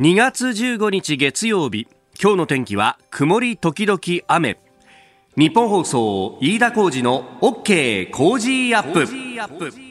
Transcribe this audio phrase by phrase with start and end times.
[0.00, 1.86] 2月15日月曜日
[2.18, 4.58] 今日の天気は曇り時々雨。
[5.36, 9.81] ニッポン放送飯田浩司の OK Cozy up。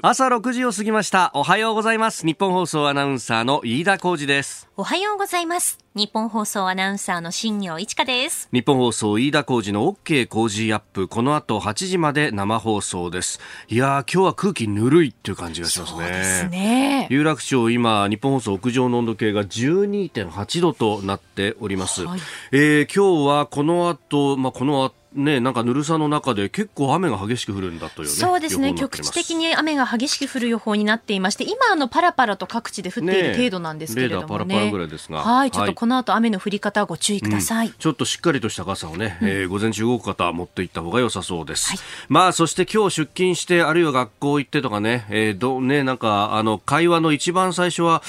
[0.00, 1.30] 朝6時を過ぎました。
[1.34, 2.24] おはようございます。
[2.24, 4.66] ニッポン放送アナウンサーの飯田浩司です。
[4.78, 5.78] おはようございます。
[5.94, 8.48] ニッポン放送アナウンサーの新行市佳です。
[8.50, 11.06] ニッポン放送飯田浩司の OK Cozy up。
[11.06, 13.40] この後8時まで生放送です。
[13.68, 15.98] いや今日は空気ぬるいっていう感じがしますね。
[15.98, 17.08] そうですね。
[17.10, 22.20] 有楽町今日本放送屋上の温度計が12.8度となっております、はい、
[22.52, 28.74] えー、今日はこの後まあこの後ね、なんかぬるさの中で結構雨が激しく降るんだという、ね、そうですね。
[28.74, 35.18] 局地的に雨が激しく降る予報になっていまして今あのパラパラと各地で降っている程度なんですけれどもね、パラパラぐらいですが。
[35.20, 35.50] はい。
[35.50, 41.78] ちょっとこの後雨の降り方ご注意ください、うん、ちょっとしっかりとした傘をね、うん、えー、午前中動く方持っていった方が良さそうです、はい、
[42.08, 48.02] まあそして今日出勤してあるいは学校行ってとかね,、えー、どねなんかあの会話の一番最初は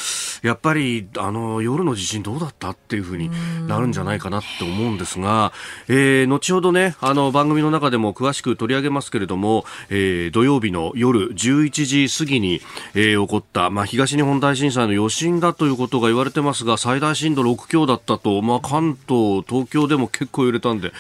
[0.43, 3.29] やっぱりあの夜の地震どうだったっていうふうに
[3.67, 5.51] なるんじゃないかなって思うんですが、
[5.87, 12.61] えー、後ほどねあの番組の中でも詳しく取り上げますけれども、えー、土曜日の夜11時過ぎに、
[12.93, 20.91] えー、起こった、まあ、東日本大震災の余震だということが言われてますが最大震度6強だったと、まあ、関東、東京でも結構揺れたんで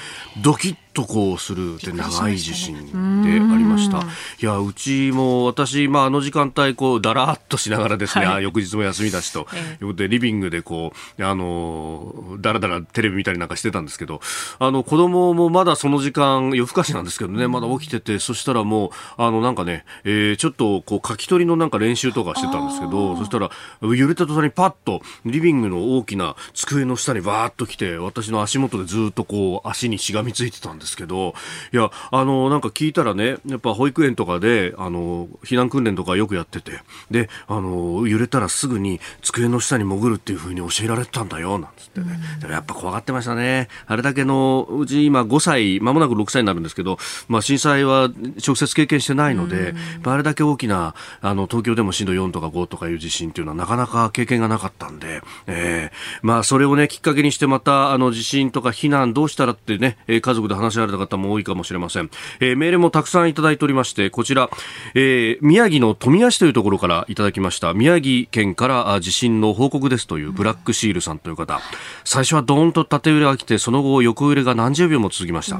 [0.41, 2.75] ドキッとこうするで長い地震
[3.23, 3.99] でありました。
[3.99, 14.19] いやうちも私まああの時間帯こうだらっとしながらですね、はい、翌日も休みだしと、ええ、いうことでリビングでこうあのだらだらテレビ見たりなんかしてたんですけど、
[14.59, 23.49] あの子供もまだその時間夜更かしなんですけどね、まだ起きててそしたらもうあのなんかね、えー、ちょっとこう書き取りのなんか練習とかしてたんですけど、そしたら
[23.81, 31.33] 揺れた途端にパッとリビングの大きな机の下にバーッと来て私の足元でずっとこう足にしがみついてたんですですけど、
[31.71, 42.19] いや、あの、なんか聞いたらね、やっぱ保育園とかで、あの、避難訓練とかよくやってて、で、あの、揺れたらすぐに机の下に潜るっていうふうに教えられてたんだよ、なんつってね。
[42.41, 43.67] でもやっぱ怖がってましたね。
[43.85, 48.09] あれだけの、うち今5歳、まもなく6歳になるんですけど、まあ震災は
[48.45, 62.09] 直接経験してないので、あれだけ大きな、あの、東京でも震度4とか5とかいう地震っていうのはなかなか経験がなかったんで、えー、まあそれをね、きっかけにしてまた、あの、地震とか避難どうしたらってね、家族で話し合われた方も多いかもしれません、
[62.39, 64.49] えー、メールもたくさんいただいておりましてこちら、
[64.95, 67.73] えー、宮城の富谷市というところからいただきました。
[67.73, 71.59] 宮城県から地震の報告ですというブラックシールさんという方。
[72.03, 75.59] 最初はドーンと縦揺れが来てその後横揺れが何十秒も続きました。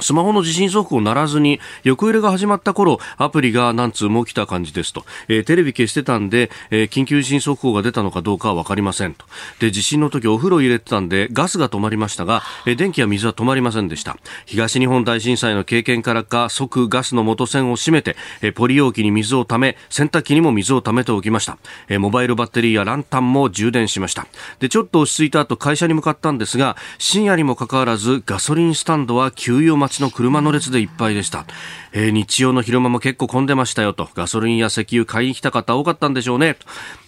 [0.00, 9.26] スマホの地震速報ならずに横揺れが始まった頃アプリが何通も来た感じですと、えー、テレビ消してたんで、えー、緊急地震速報が出たのかどうかは分かりませんと。
[9.58, 14.16] で地震の時お風呂入れてたんでガスが止まりましたが、え、電気や水は止まりませんでした。
[14.46, 18.16] 東日本大震災の経験からか即ガスの元栓を閉めて、
[18.54, 21.58] ポリ容器に水をため洗濯機にも水をためておきました、
[21.98, 24.26] モバイルバッテリーやランタンも充電しました。
[24.58, 31.46] でちょっと落ち着いた後会社に向かったんですが深夜にもかかわらずガソリンスタンドは給油待ちの車の列でいっぱいでした、
[31.92, 36.56] え、日曜の昼間も結構混んでましたよとガソリンや石油買いに来た方多かったんでしょうね、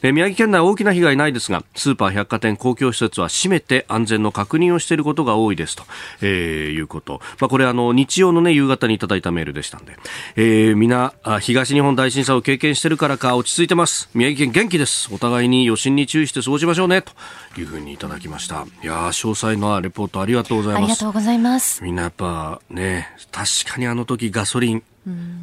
[0.02, 5.84] えー、宮城県内大きな被害ないですがスーパー百貨店公共施設は閉めて安全の確認をしていることが多いですと、
[6.20, 9.96] えー、いうこと、まあ、これあの日曜の、ね、夕方にいただいたメールでしたんで、
[10.36, 14.10] えー、皆東日本大震災を経験しているからか落ち着いてます。
[14.14, 15.08] 宮城県元気です。
[15.12, 17.02] お互いに余震に注意して過ごしましょうね。
[17.02, 17.12] と
[17.60, 18.66] いうふうにいただきました。
[18.82, 20.82] いや詳細のレポートありがとうございます。
[20.82, 21.82] ありがとうございます。
[21.84, 24.82] みんなやっぱね確かにあの時ガソリン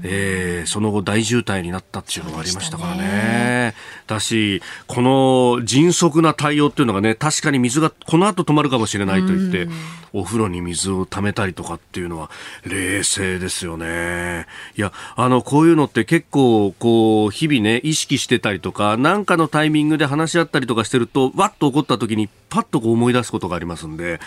[0.03, 3.74] えー、その後大渋滞になったっていうのがありましたからね。
[4.08, 9.68] だし、この迅速な対応っていうのがね、確かに水がこの後止まるかもしれないと言って、
[10.14, 12.30] お風呂に水を溜めたりとかっていうのは
[12.64, 14.47] 冷静ですよね。
[14.78, 24.20] いや、あの、こういうのって結構、こう、日々ね、意識してたりとか、なんかのタイミングで話し合ったりとかしてると、わっと起こった時にパッとこう思い出すことがありますんで、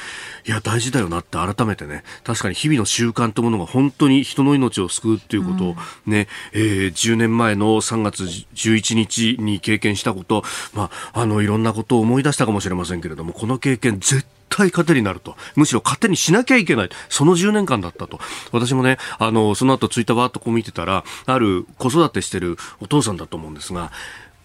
[0.46, 10.42] いや、大事だよなって改めてね、確かに日々の習慣というものが本当に人の命を救うっていうことをね、うん、えー、10年前の3月11日に経験したこと、
[10.74, 15.36] まあ、あの、いろんなことを思い出したかもしれませんけれども、この経験絶対糧になると。
[15.56, 16.90] むしろ糧にしなきゃいけない。
[17.08, 18.20] その10年間だったと。
[18.52, 23.90] 私もね、あの、その後ツイッターバーっとこう見てたら、ある子育てしてるお父さんだと思うんですが、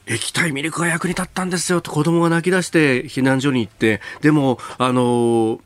[0.08, 5.60] 液体ミルクが役に立ったんですよと子供が泣き出して避難所に行って、でも、あの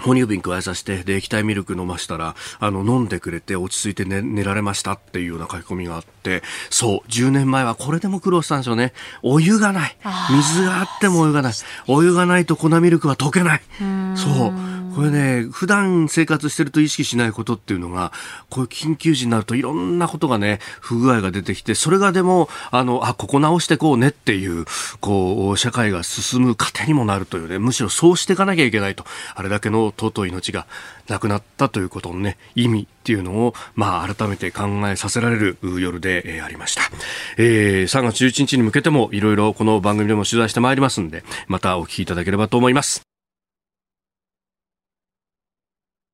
[0.00, 8.92] 哺乳瓶加えさせて、で、液体ミルク飲ましたら、あの、飲んでくれて落ち着いて寝寝られましたっていうような書き込みがあって、そう、10年前はこれでも苦労したんですよね。
[9.22, 9.96] お湯がない。
[10.30, 11.52] 水があってもお湯がない。
[11.88, 13.62] お湯がないと粉ミルクは溶けない。
[14.16, 14.77] そう。
[14.98, 18.10] これね、普段生活してると意識しないことっていうのが、
[18.50, 24.64] こういう緊急時になるといろんなことがね、不具合が出てきて、それがでも、あの、あ、ここ直してこうねっていう、
[24.98, 29.04] こう、社会が進む糧にもなるというね、むしろそうしていかなきゃいけないと、
[29.36, 30.66] あれだけの尊い命が
[31.06, 36.82] 亡くなったということのね、意味っていうのを、まあ、改めて考えさせられる夜で、えー、ありました。
[37.36, 43.02] えー、3月11日に向けても、いろいろこの番組でも取材してまいりますんで、またお聞きいただければと思います。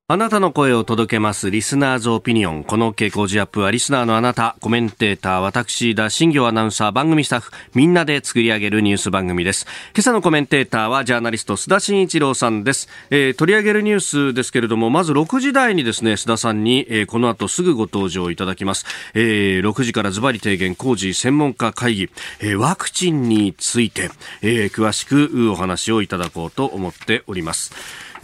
[0.06, 1.51] あなたの声を届けます。
[1.51, 2.62] リスナーズオピニオン。
[2.62, 9.65] この傾向ジアップはリスナーのあなた、コメンテーター、私、田新行アナウンサー、番組スタッフ、みんなで作り上げるニュース番組です。
[9.95, 12.91] 今朝のコメンテーターはジャーナリスト、須田慎一郎さんです。
[13.09, 18.85] えー、取り上げるニュースですけれども、まず6時台にですね、須田さんに、えー、この後すぐご登場いただきます。
[19.15, 22.11] えー、6時からズバリ提言工事専門家会議、
[22.41, 24.11] えー、ワクチンについて、
[24.43, 27.73] えー、詳しくお話をいただこうと思っております。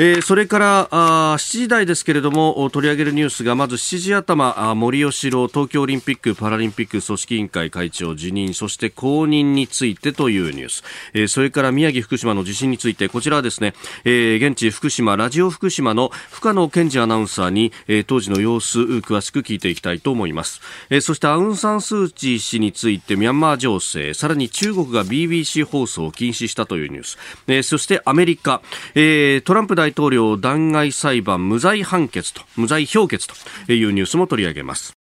[0.02, 13.74] えー、それからあ7時台ですけれども取り上げるニュースがまず7時頭森喜朗東京オリンピック・パラリンピック組織委員会会長辞任そして後任についてというニュース、えー、それから宮城福島の地震についてこちらはですね、
[14.04, 27.18] えー、現地福島ラジオ福島の深野健二アナウンサーに、え、当時の様子詳しく聞いていきたいと思います、え、そしてアウン・サン・スー・チー氏についてミャンマー情勢さらに中国が BBC 放送を禁止したというニュース、
[27.48, 28.62] え、そしてアメリカ、
[28.94, 34.99] え、トランプ大大統領弾劾裁判無罪判決と無罪評決というニュースも取り上げます。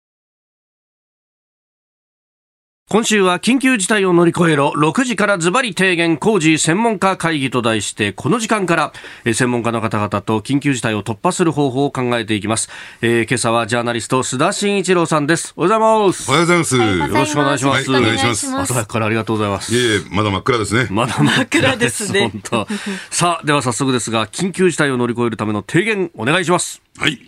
[2.91, 4.75] 今週は緊急事態を乗り越えろ。
[4.77, 6.19] 6時からズバリ提言。
[6.19, 8.93] 工事専門家会議と題してこの時間から
[9.25, 12.69] 専門家の方々と緊急事態を突破する方法を考えていきます、
[13.01, 15.55] えー、今朝はジャーナリスト須田慎一郎さんです。
[15.57, 16.31] おはようございます。
[16.31, 16.77] おはようございます。
[16.77, 18.55] よろしくお願いします、はい、お願いします。
[18.55, 19.75] 朝早くからありがとうございます。
[19.75, 20.87] いえいえまだ真っ暗ですね。
[20.91, 22.29] まだ真っ暗ですね。
[22.45, 22.69] 本当。
[23.09, 26.83] さあでは早速ですが緊急事態を乗り越えるための提言お願いします。
[26.99, 27.19] はい。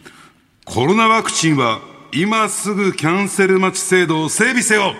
[0.66, 1.80] コロナワクチンは
[2.12, 4.94] 今すぐキャンセル待ち制度を整備せよ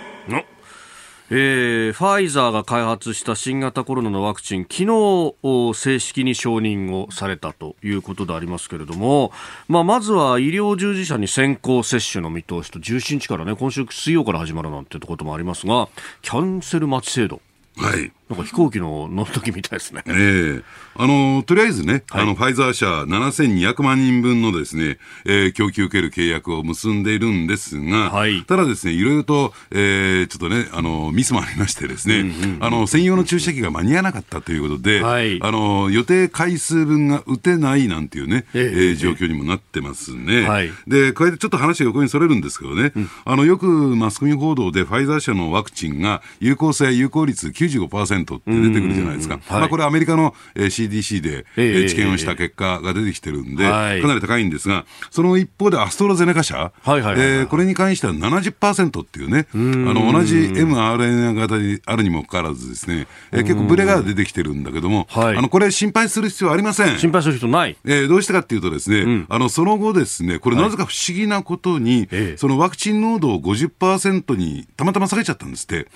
[1.28, 5.34] えー、ファイザーが開発した新型コロナのワクチン、昨日
[5.74, 9.32] 正式に承認をされたということでありますけれども、
[9.66, 15.88] まあ、まずは医療従事者に先行接種の見通しと17日からね、今週水曜から始まるなんてこともありますが、
[16.22, 17.40] キャンセル待ち制度。
[17.76, 18.12] はい。
[18.30, 20.02] なんか飛行機の乗る時みたいですね。
[20.06, 20.64] ええー、
[20.98, 40.48] あの、とりあえずね、はい、あの、ファイザー社7200万人分のですね、えー、供給受ける契約を結んでいるんですが、はい、ただですね、いろいろと、えー、ちょっとね、あの、ミスもありましてですね、うんうんうん、あの、専用の注射器が間に合わなかったということで、はい、あの、予定回数分が打てないなんていうね、えー、えー、状況にもなってますね。
[40.48, 49.40] はい、で、加えてちょっと話が横にそれるんですけどね、うん、あの、よくマスコミ報道でファイザー社のワクチンが有効性、有効率95%って出てくるじゃないですか。
[49.50, 66.98] まあ、これアメリカの、えー、CDC で、えー、治験をした結果が出てきてるんで、かなり高いんですが、その一方でアストラゼネカ社、これに関しては70%っていうね、あの同じ mRNA 型にあるにもかかわらずですね、えー、結構ブレが出てきてるんだけども、あのこれ心配する必要ありません。
[66.98, 67.76] 心配する必要ない。
[67.84, 75.88] えー、どうしてかっていうとですね、うん、あのその後ですね、これなぜか不思議なことに、はい、そのワクチン濃度を50%にたまたま下げちゃったんですって。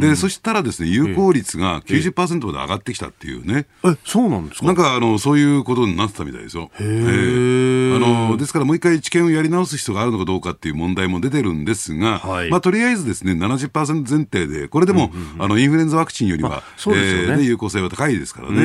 [0.00, 3.66] で、そしたらですね、有効率が90%まで上がってきたっていうね。
[3.84, 4.66] え、そうなんですか？
[4.66, 6.70] なんか、あの、そういうことになってたみたいですよ。
[6.80, 18.62] へえあの、ですからもう一回治験をやり直す必要があるのかどうかっていう問題も出てるんですが、はい、まあ、とりあえずですね、70%前提で、これでも、うんうんうん、あの、インフルエンザワクチンよりは、そうでね、えー、有効性は高いですからね、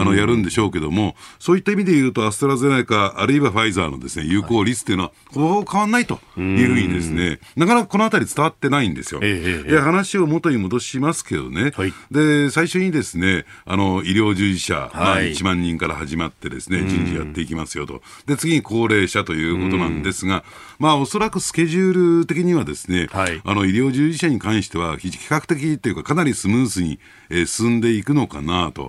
[0.00, 9.20] あの、やるんでしょうけども、そういった意味で言うと、アストラゼネカ、あるいはファイザーのですね、有効率っていうのは、ほぼ変わらないというふうにですね、なかなかこのあたり伝わってないんですよ。
[9.22, 18.02] えー、えー、話を元に戻しますけどね、はい、で、最初にですね、あの、医療従事者、はい、まあ、1万人から始まってですね、人事やっていきますよと。
[18.26, 20.44] で、次に高齢者ということなんですが、
[20.78, 28.88] まあ、おそらくスケジュール的にはですね、はい、あの、医療従事者に関しては、比較的っていうか、かなりスムースに、えー、進んでいくのかなと。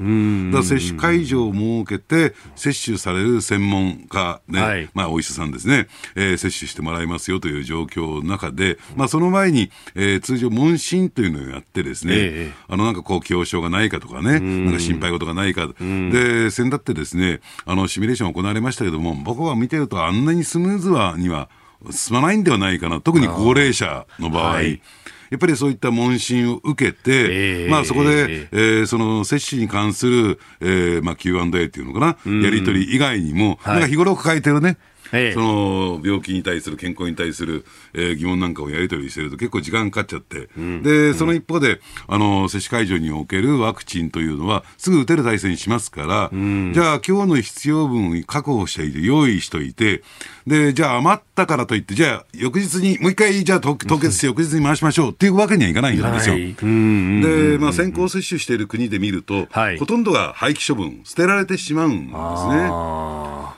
[0.51, 21.50] だ接種会場を設けて、接種される専門家ね、はい、まあ、お医者さんですね、えー、接種してもらいますよという状況の中で、まあ、その前に、えー、通常問診というのをやってですね、えー、あの、なんかこう、恐症がないかとかね、なんか心配事がないか、で、先だってですね、あの、シミュレーション行われましたけども、僕は見てるとあんなにスムーズは、には
[21.91, 23.01] 進まないんではないかな。
[23.01, 24.53] 特に高齢者の場合。
[24.53, 24.81] はい。
[25.29, 34.77] やっぱりそういった問診を受けて、えー、まあそこで、えー、その接種に関する、えー、まあ Q&A っていうのかな、うん、やり取り以外にも、はい、なんか日頃抱えてるね、
[35.13, 50.04] ええ、その病気に対する健康に対する、えー、疑問なんかをやり取りしてると結構時間かかっちゃって、うん、でその一方であの接種会場におけるワクチンというのはすぐ打てる体制にしますから、うん、じゃあ今日の必要分確保していて用意しておいて
[50.48, 56.36] でじゃあ余ったからといってじゃあ翌日にもう一回じゃあ凍結して翌日に回しましょうっていうわけにはいかないんですよ。
[56.36, 62.16] で、まあ、先行接種している国で見ると、はい、ほとんどが廃棄処分捨てられてしまうんです
[62.48, 62.70] ね。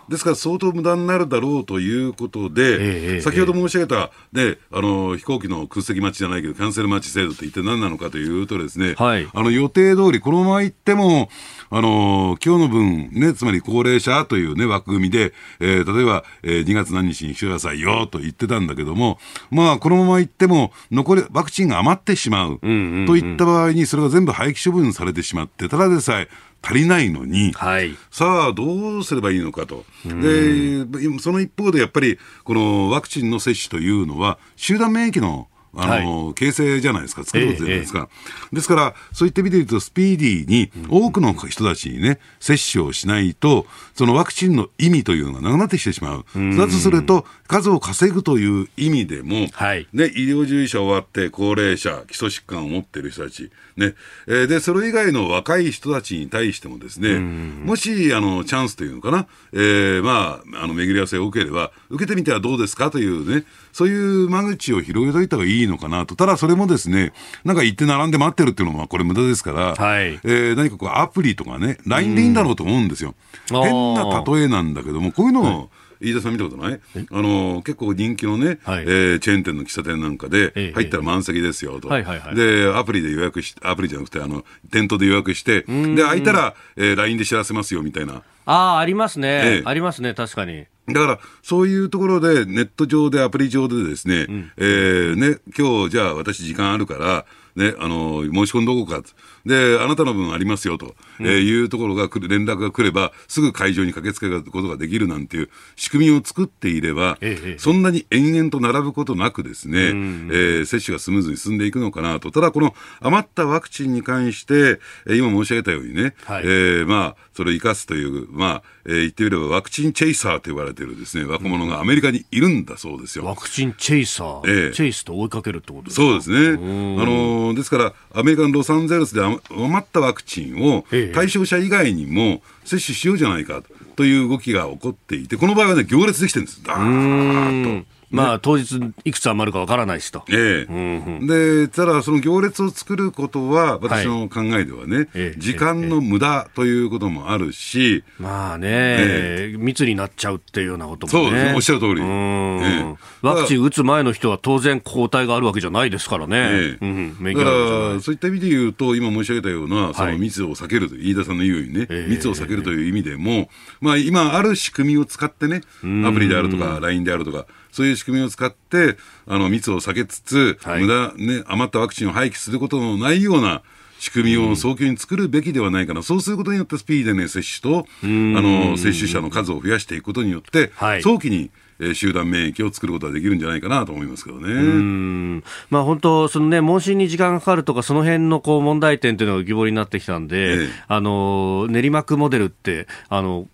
[0.10, 11.30] ですから相当無駄になるだろうということで、えー、先ほど申し上げた、ね、あの飛行機の空席待ちじゃないけど、キャンセル待ち制度って一体何なのかというとですね、はい、あの予定通り、このまま行っても、
[11.74, 19.20] あの今日の分、ね、つまり高齢者という、ね、枠組みで、えー、例えば、えー、2月何日に来てくださいよと言ってたんだけども、
[19.50, 22.68] まあ、このまま行っても、残り、ワクチンが余ってしまうと
[23.16, 26.28] いった場合に、それが全部廃棄処分されてしまって、ただでさえ、
[26.62, 30.86] 足りないのに、はい、さあ、どうすればいいのかと、で
[31.20, 38.10] その一方でやっぱり、このワクチンの接種というのは、集団免疫のあの、はい、形成じゃないですか、作ることじゃないですか。
[38.12, 38.16] え
[38.52, 43.66] え、ですから、そういった意味で言うと、スピーディーに多くの人たちにね、接種をしないと、
[43.96, 46.26] そのワクチンの意味というのがなくなってきてしまう。
[46.58, 53.94] だとすると、数を稼ぐという意味でも、はい、ね、医療従事者終わって、高齢者、基礎疾患を持っている人たち、ね、
[54.26, 63.44] えー、で、それ以外の若い人たちに対してもですね、もし、あの、チャンスというのかな、えー、まあ、あの、巡り合わせを受ければ、受けてみてはどうですかというね、
[63.74, 66.16] そういう間口を広げといた方がいいのかなと。
[66.16, 67.12] ただそれもですね、
[67.44, 73.14] なんか行って並んで待ってるっていうのはこれ無駄ですから、はい、えー、何かこうアプリとかね、LINE でいいんだろうと思うんですよ。
[73.50, 75.68] 変な例えなんだけども、こういうのを、はい
[76.02, 76.80] 飯田さん見たことない？
[76.96, 88.24] あの結構人気のね、はい、えー、チェーン店の喫茶店なんかで、入ったら満席ですよと、はいはいはい、で、アプリで予約し、アプリじゃなくて、あの、店頭で予約して、で、空いたら、えー、LINE で知らせますよみたいな。
[88.46, 90.66] ああ、ありますね、えー、ありますね、確かに。
[90.88, 99.02] だから、そういうところで、ネット上で、アプリ上でですね、うん、えー、ね、今日、じゃあ私時間あるから、ね、あの、申し込んどこうか。
[99.46, 112.32] で、あなたの分ありますよと、うん、えー、いうところが来る、連絡が来れば、すぐ会場に駆けつけることができるなんていう仕組みを作っていれば、ええ、そんなに延々と並ぶことなくですね、うん、えー、接種がスムーズに進んでいくのかなと。
[112.32, 123.26] ただ、この余ったワクチンに関して、えー、今申し上げたようにね、はい、えー、まあ、それを生かすという、まあ、えー、言ってみればワクチンチェイサーと呼ばれているですね、若者がアメリカにいるんだそうですよ。
[123.26, 126.02] ワクチンチェイサー、えー、チェイスと追いかけるってことですか？
[126.02, 126.38] そうですね。
[126.50, 129.40] あのー、ですから、アメリカのロサンゼルスで余
[129.80, 133.62] ったワクチンを対象者以外にも接種しようじゃないか
[133.96, 136.64] という動きが起こっていて、この場合はね、行列できてるんです。
[136.64, 138.01] だーっと。
[138.12, 140.24] まあ、当日いくつ余るかわからないしと。
[140.30, 140.72] ええ。
[140.72, 151.30] うんで、ただ、その行列を作ることは、私の考えではね、はい、時間の無駄ということもあるし、まあね、ええ、密になっちゃうっていうようなこともね。
[151.30, 152.02] そうですね、おっしゃる通り。
[152.02, 156.38] ええ、ワクチン打つ前の人は当然抗体があるわけじゃないですからね。
[156.38, 156.86] ええ。
[156.86, 163.50] うん、だから、そういった意味で言うと、今申し上げたような、その密を避けると、はい、飯田さんの言うようにね、密を避けるという意味でも、
[163.80, 165.62] まあ、今ある仕組みを使ってね、
[166.06, 168.98] アプリであるとか、LINE であるとか、そういう仕組みを使って、
[169.28, 173.62] あの、密を避けつつ、はい、無駄、ね、余ったワクチンを廃棄することのないような、
[174.00, 178.06] 仕組みを早急に作るべきではないかな、うん、そうすることによってスピーディーな接種と、あ
[178.42, 181.52] の接種者の数を増やしていくことによって、はい、早期に
[181.82, 185.42] え集団免疫を作ることができるんじゃないかなと思いますけどね。
[185.70, 193.48] まあ、本当、そのね、問診に時間がかかるとか、その辺のこう問題点というのが浮き彫りになってきたんで、ええ、あの練馬区モデルって、あの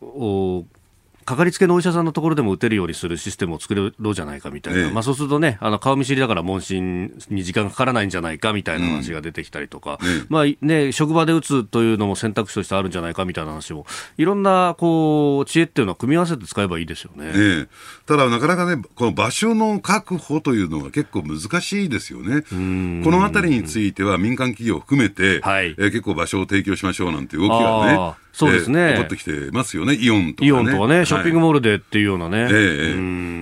[1.27, 13.85] かかりつけのお医者さんのところでも打てるようにするシステムを作ろうじゃないかみたいな、ええ、まあ、そうするとね、あの顔見知りだから問診に時間がかからないんじゃないかみたいな話が出てきたりとか、うん、まあね、職場で打つというのも選択肢としてあるんじゃないかみたいな話も、
[14.17, 17.29] いろんなこう知恵っていうのは組み合わせて使えばいいですよね。
[17.35, 17.67] え、
[18.05, 22.43] ただ、なかなかね、この場所の確保というのが結構難しいですよね。
[22.43, 28.91] このあたりについては民間企業を含めて、はい、え結構場所を提供しましょうなんて動きがね、そうですね。
[28.93, 30.47] 起こってきてますよね、イオンとか、ね。
[30.47, 32.43] イオンとかね、ショッピングモールでっていうようなね。
[32.43, 32.95] はい、え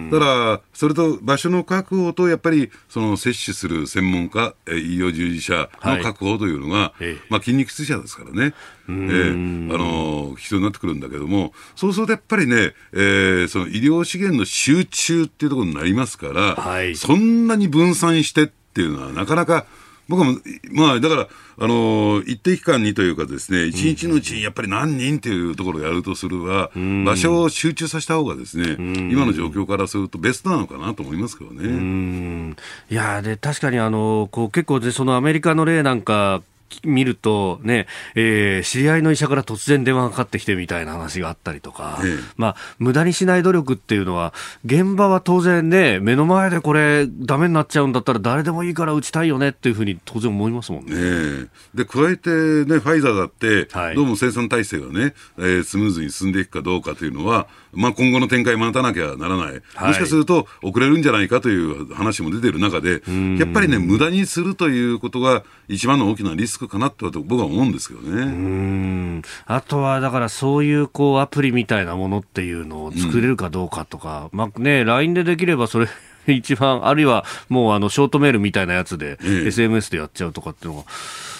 [0.08, 0.10] え。
[0.10, 8.54] ただ、それと場所の確保と、やっぱり、その接種する専門家、え医療従事者の確保というのが、はい、まあ、筋肉痛者ですからね。
[8.88, 19.66] えー、あの必要になってくるんだけども、そうするとやっぱりね、えー、その医療資源の集中っていうところになりますから、はい、そんなに分散してっていうのは、なかなか
[20.08, 20.28] 僕は、
[20.72, 26.70] まあ、だから、あのー、一定期間にというかですね、一日のうちにやっぱり何人というところをやるとするは、
[27.06, 32.56] 場所を集中させた方がですね、今の状況からするとベストなのかなと思いますけどね。
[32.90, 36.42] いやで、確かにあの、こう結構で、そのアメリカの例なんか、
[36.84, 44.34] 見るとね、えー、知り合いの医者から突然電話がかかってきてみたいな話があったりとか、ええ、まあ、無駄にしない努力っていうのは、
[44.66, 50.96] 現場は当然ね、目の前でこれ、ダメになっちゃうんだったら、誰でもいいから打ちたいよねっていうふうに当然思いますもんね。
[50.96, 63.04] ねで、加えてね、ファイザーだって、はい、どうも生産体制がね、えー、スムーズに進んでいくかどうかというのは、まあ、今後の展開待たなきゃならない、はい、もしかすると遅れるんじゃないかという話も出てる中で、
[63.38, 69.22] やっぱりね、無駄にするということが一番の大きなリスクかなと僕は思うんですけどね。
[69.46, 75.88] あとは、だからそういうこうアプリみたいなものっていうのを作れるかどうかとか、うん、まあね、LINE でできればそれ
[76.28, 80.86] 一番、あるいはもうあのショートメールみたいなやつで、ええ、SMS でやっちゃうとかっていうのが。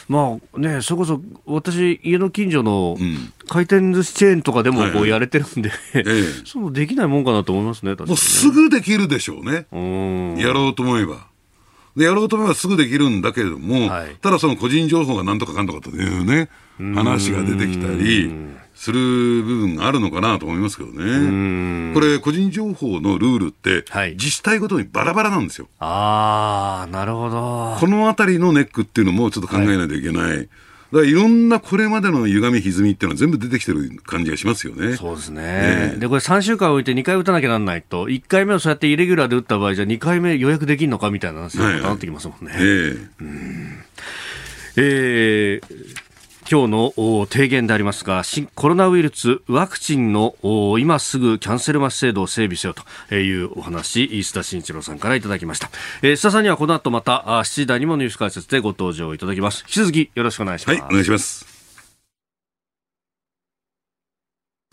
[0.08, 2.96] まあね、それこそ私、家の近所の
[3.48, 8.06] 回転寿司チェーンとかでもこうやれてるんで、はいはい、 そうできないもんかなと思いますね、ね。
[8.06, 9.66] もうすぐできるでしょうね、
[10.40, 11.28] やろうと思えば。
[11.96, 18.32] で、やろうと思えばすぐできるんだけれども、はい、ただその個人情報がなんとかかんとかというね、話が出てきたり、
[18.76, 19.00] する
[19.44, 21.94] 部分があるのかなと思いますけどね。
[21.94, 23.86] これ、個人情報のルールって、
[24.16, 25.68] 自治体ごとにバラバラなんですよ。
[25.80, 27.78] ああ、なるほど。
[27.80, 30.38] このあたりのネックっていうのもちょっと考えないといけない。
[30.38, 30.50] はい、
[30.96, 34.96] だからいろんなこれまでの歪み、歪みっていうのは全部出てきてる感じがしますよね。
[34.96, 35.42] そうですね。
[35.92, 42.54] ねで、これ3週間置いて2回打たなきゃなんないと、1回目をそうやってイレギュラーで打った場合じゃ2回目予約できるのかみたいな話になってきますもんね。
[42.54, 43.80] はいはい、えー、
[44.78, 45.95] えー
[46.50, 50.36] 今日の提言でありますが、新コロナウイルスワクチンの
[50.80, 52.76] 今すぐキャンセル待ち制度を整備せよ
[53.10, 55.72] というお話、須田慎一郎さんからいただきました。
[56.04, 59.64] えー、須田さんにはこの後また7時台にもニュース解説でご登場いただきます。
[59.68, 60.80] 引き続きよろしくお願いします。
[60.82, 61.55] はい、お願いします。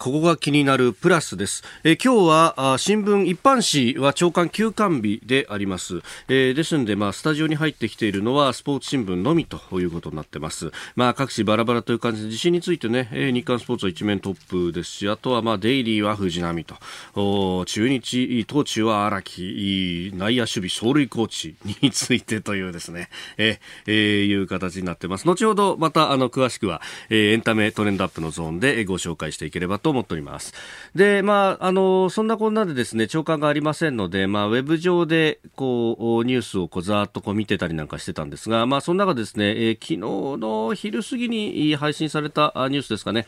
[0.03, 1.63] ここが気になるプラスです。
[1.85, 3.63] え今日は新聞一般
[3.95, 6.03] 紙は朝刊休刊日であります。
[6.27, 10.73] えー、ですので、まあ、スタジオに入ってきているのはスポーツ新聞のみということになってます。
[10.97, 16.75] まあ、各紙バラバラという感じで、地震についてね、えー、日刊スポーツは一面トップですし、あとはまあ、デイリーは藤波と、
[17.15, 25.29] お中日、東中は荒木、内野守備、走塁コーチについてというですね、えー、えー、いう形になってます。
[25.29, 30.53] 後ほどまた、あの、詳しくは、えー、エンタメトレンドアップのゾーンでご紹介していければと思っております。
[30.95, 39.99] で、まあ、あの、そんなこんなでですね、長官がありませんので、まあ、ウェブ上で、こう、ニュースをこうざーっとこう見てたりなんかしてたんですが、まあ、その中ですね、えー、昨日
[40.41, 43.27] の昼過ぎに配信されたニュースですかね、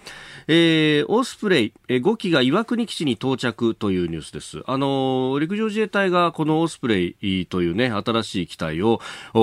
[0.48, 4.62] えー、オスプレイ、えー、5機が岩国基地に到着というニュースです。
[4.66, 9.00] あの、陸上自衛隊がこのオスプレイというね、新しい機体を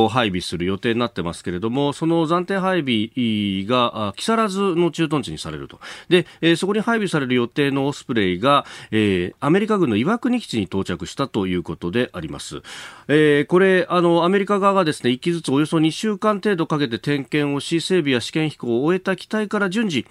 [0.10, 5.80] 配備する予定になってますけれども、その暫定配備が木更津の駐屯地にされると。
[6.10, 12.62] で、えー、そこに配備される予定のオスプレイが、えー、アメリカ軍の岩国基地に到着したということであります。
[13.08, 20.06] えー、これ、あの、アメリカ側がですね、1機ずつおよそ2週間程度かけて点検をし、整備や試験飛行を終えた機体から順次、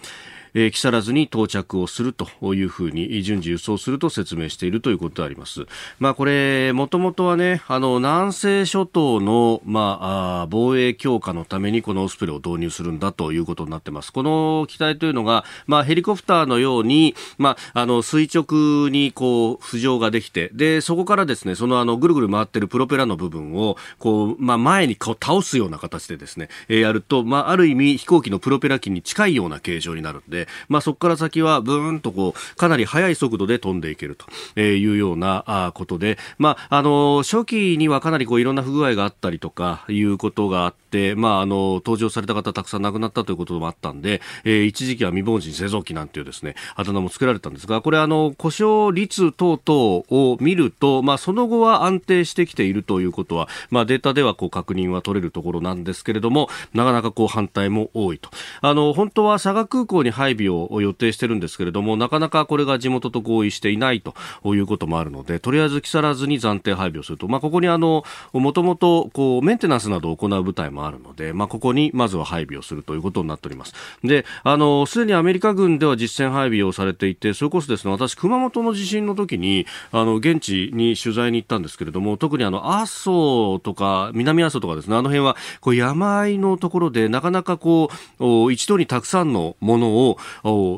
[0.55, 5.67] えー、木更津に到着をするというふうに順次輸送すると説明しているということであります。
[5.99, 14.13] まあこれ、もともとはね、あの、南西諸島の、まあ、あ防衛強化のためにこのオスプレイを導入するんだということになってます。
[14.13, 34.17] この機体というのが、まあヘリコプターのように、まあ、あの、垂直にこう、浮上ができて、で、そこからですね、そのあの、ぐるぐる回ってるプロペラの部分を、こう、まあ前にこう倒すような形でですね、えー、やると、まあある意味飛行機のプロペラ機に近いような形状になるんで、で、まあ、そこから先はブーンとこうかなり速い速度で飛んでいける
[34.55, 58.31] というようなことで、まあ、あの初期にはかなりこういろんな不具合があったりとかいうことがあって、まあ、あの登場された方たくさん亡くなったということもあったんで、えー、一時期は未亡人製造機なんていうですねあだ名も作られたんですがこれあの故障率等々を見ると、まあ、その後は安定してきているということは、まあ、データではこう確認は取れるところなんですけれどもなかなかこう反対も多いと。
[58.61, 64.15] あの本当は佐賀空港に配備をを予定してるんですけれども、なかなかこれが地元と合意していないと
[64.55, 73.75] いうこともあるので、とりあえず木更津に暫定配備をすると、まあ、ここにあの、もともとこうメンテナンスなどを行う部隊もあるので、まあ、ここにまずは配備をするということになっております。
[74.05, 90.19] で、あの、すでにアメリカ軍では実戦配備をされていて、それこそですね、私、熊本の地震の時に、あの、現地に取材に行ったんですけれども、特にあの、阿蘇とか、南阿蘇とかですね、あの辺は、こう山あいのところで、なかなかこう、一度にたくさんのものを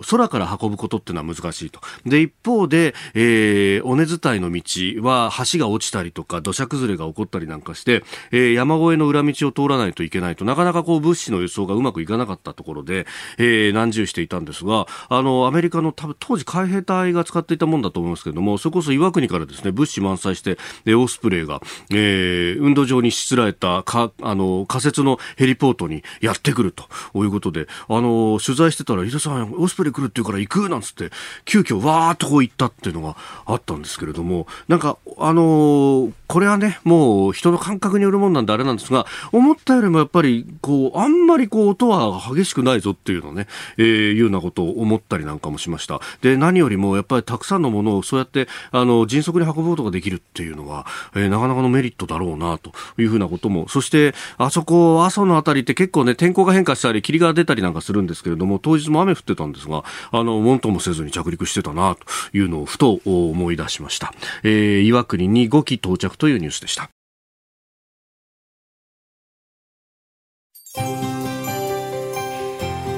[0.09, 1.81] 空から運ぶことっていうのは難しいと。
[2.05, 4.63] で、一方で、えー、尾根伝いの道
[5.07, 13.07] は橋が落ちたりとか土砂崩れが起こったりなんかして、えー、山越えの裏道を通らないといけないとなかなかこう物資の輸送がうまくいかなかったところで、
[13.39, 30.69] えー、難重していたんですが、あの、アメリカの多分当時海兵隊が使っていたもんだと思いますけれども、それこそ岩国からですね、物資満載して、で、オスプレイが、えー、運動場にしつらえたか、あの、仮設のヘリポートにやってくるということで、あの、取材してたら、伊田さん、オスプレイ来るって言うから行く？
[30.69, 31.11] なんつって、
[31.45, 33.17] 急遽わーっとこう行ったっていうのが
[33.47, 46.01] あったんですけれども、なんか、あのこれはね、もう人の感覚によるもんなんであれなんですが、思ったよりもやっぱり、こう、あんまりこう、音は激しくないぞっていうのね、えー、いうようなことを思ったりなんかもしました。
[46.23, 64.13] で、何よりもやっぱりたくさんのものをそうやって、あの、迅速に運ぶことができるっていうのは、えー、なかなかのメリットだろうな、というふうなことも、そして、あそこ、阿蘇のあたりって結構ね、天候が変化したり、霧が出たりなんかするんですけれども、当日も雨降ってたんですが、あの、もんともせずに着陸してたな、というのをふと思い出しました。
[64.43, 66.91] えー、岩国に5機到着というニュースでした。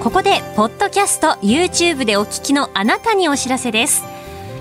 [0.02, 4.13] ここでポッドキャスト YouTube でお聞きのあなたにお知らせです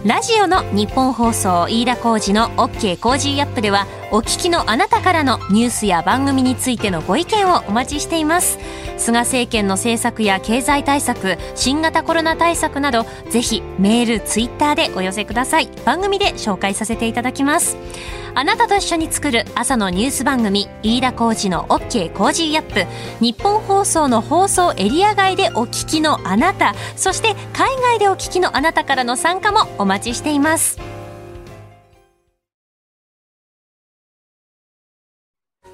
[0.05, 8.59] ラジオの日本放送飯田浩二の OK コージーアップではお聞きのあなたからのニュースや番組についてのご意見をお待ちしています。
[8.97, 15.69] 菅政権の政策や経済対策新型コロナ対策などぜひメールツイッターでお寄せください。
[15.85, 17.77] 番組で紹介させていただきます。
[18.35, 22.85] あなたと一緒に作る朝のニュース番組飯田浩二の OK コージーアップ。
[23.23, 30.79] ニッポン放送の放送エリア外でお聞きのあなたそして海外でお聞きのあなたからの参加もお待ち待ちしています。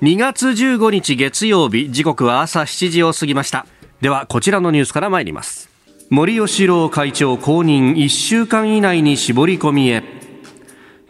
[0.01, 3.65] 2月15日月曜日時刻は朝7時を過ぎました。
[4.01, 5.69] ではこちらのニュースから参ります。
[6.10, 10.03] 森喜朗会長公認1週間以内に絞り込みへ。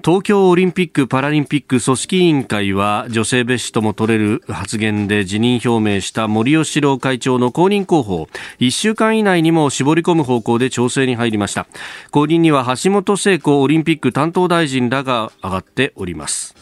[0.04, 8.16] 東京オリンピック・パラリンピック組織委員会は女性蔑視とも取れる発言で辞任表明した森喜朗会長の公認候補。
[8.16, 11.68] を1週間以内にも絞り込む方向で調整に入りました。
[12.12, 16.56] 後任には橋本聖子オリンピック担当大臣らが上がっております。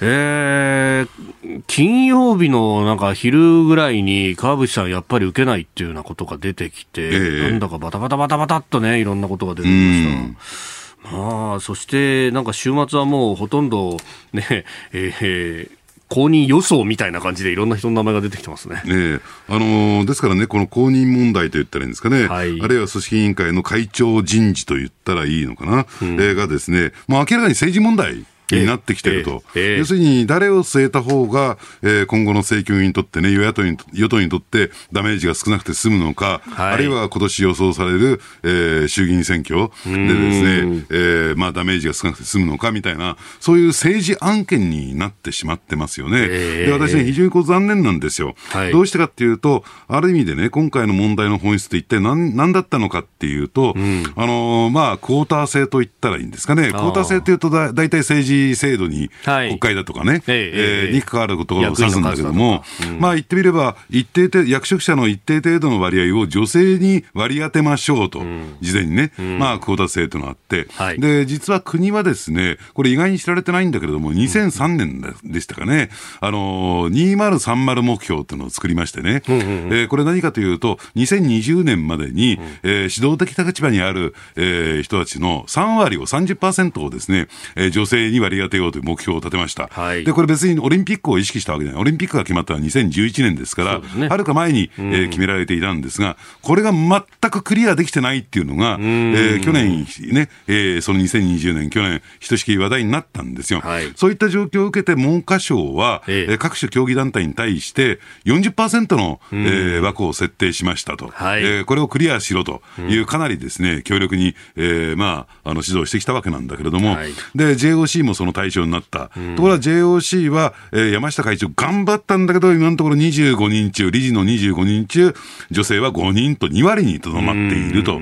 [0.00, 10.77] えー、金曜日のなんか昼ぐらいに川淵さんやっぱり受けないっていうようなことが出てきて、えー、なんだかバタバタバタバタっとねいろんなことが出てきました。
[11.04, 13.96] ああ、そしてなんか週末はもうほとんど
[14.32, 18.82] ね、 えー、公認予想みたいな感じでいろんな人の名前が出てきてますね。
[18.84, 28.24] ねあのー、ですからね、この公認問題と言ったらいいんですかね、はい、あるいは組織委員会の会長人事と言ったらいいのかな、うん、えー、がですね、もう明らかに政治問題。
[28.56, 46.26] になってきてると、えーえー、要するに誰を据えた方が、えー、今後の政局にとってね、与野党に与党にとってダメージが少なくて済むのか、はい、あるいは今年予想される、えー、衆議院選挙でですね、えーまあ、ダメージが少なくて済むのかみたいな、そういう政治案件になってしまってますよね。
[46.28, 62.62] えー、で私ね、非常にこう残念なんですよ、はい、どうしてかっていうと、ある意味でね、今回の問題の本質って一体何何だったのかっていうと、うん、あのまあ、クォーター制と言ったらいいんですかね、クォーター制っていうとだ、大体政治制度に国会だとかね、えに関わることを指すんだけども、
[62.98, 68.22] まあ言ってみれば、一定程役職者の一定程度の割合を女性に割り当てましょうと、
[68.60, 89.68] 事前にね、まあ、クオータ制というのがあって、で、実は国はですね、これ意外に知られてないんだけれども、2003年でしたかね、あの、2030目標というのを作りましてね、えこれ何かというと、2020年までに、え指導的立場にある、え人たちの3割を、30%をですね、え女性に割り当てようという目標を立てました。
[89.68, 91.82] はい、で、これ別にオリンピックを意識したわけじゃない。
[91.82, 103.60] オリンピックが決まったのは2011年ですから、はる、か前に、えー、決められていたんですが、これが全くクリアできてないっていうのが、えー、去年ね、えー、その2020年、去年、ひとしきり話題になったんですよ。
[103.60, 119.10] はい、そういった状況を受けて文科省は、えー、各種競技団体に対して40%の、えー、枠を設定しましたと、はい、えー、これをクリアしろという、かなりですね、強力に、えー、まあ、あの指導してきたわけなんだけれども、はい、で、JOC もその対象になった。
[119.16, 125.14] うん、ところが JOC は、えー、山下会長頑張ったんだけど、今のところ25人中、理事の25人中、
[125.52, 128.00] 女性は5人と2割にとどまっていると。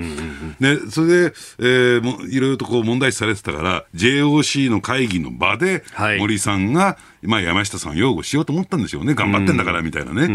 [0.59, 5.85] で、それで、えー、もいろいろとこう問題視されてたから、JOC の会議の場で、
[6.18, 9.14] 森さんが、はいまあ、山下さん擁護しようと思ったんでしょうね。
[9.14, 10.24] 頑張ってんだから、みたいなね。
[10.24, 10.26] っ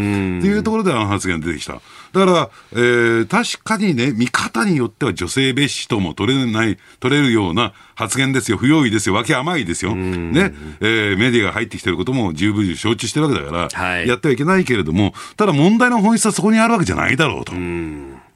[0.41, 1.81] ていうところであの発言が出てきた。
[2.13, 8.57] だから、えー、確かにね、見方によっては女性蔑視とも取れない、取れるような発言ですよ。
[8.57, 9.15] 不用意ですよ。
[9.15, 9.95] わけ甘いですよ。
[9.95, 10.53] ね。
[10.81, 17.53] えー、メディアが入ってきてることも十分承知してるわけだから、はい、やってはいけないけれども、ただ問題の本質はそこにあるわけじゃないだろうと。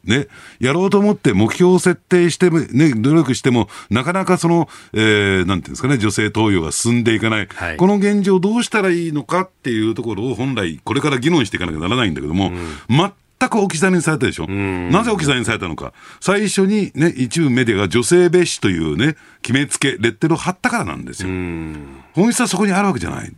[0.05, 0.27] ね、
[0.59, 12.49] やろうと思って目標を設定して、ね、努力しても、なかなかその、えー、なんていうんですかね、女性投与が進んでいかない、はい、この現状をどうしたらいいのかっていうところを本来、これから議論していかなきゃならないんだけども、
[12.89, 12.97] うん、
[13.39, 14.47] 全く置き去りにされたでしょ。
[14.47, 15.93] なぜ置き去りにされたのか。
[16.21, 21.29] 最初にね、一部メディアが女性蔑視というね、決めつけ、レッテルを貼ったからなんですよ。
[22.13, 23.31] 本質はそこにあるわけじゃない。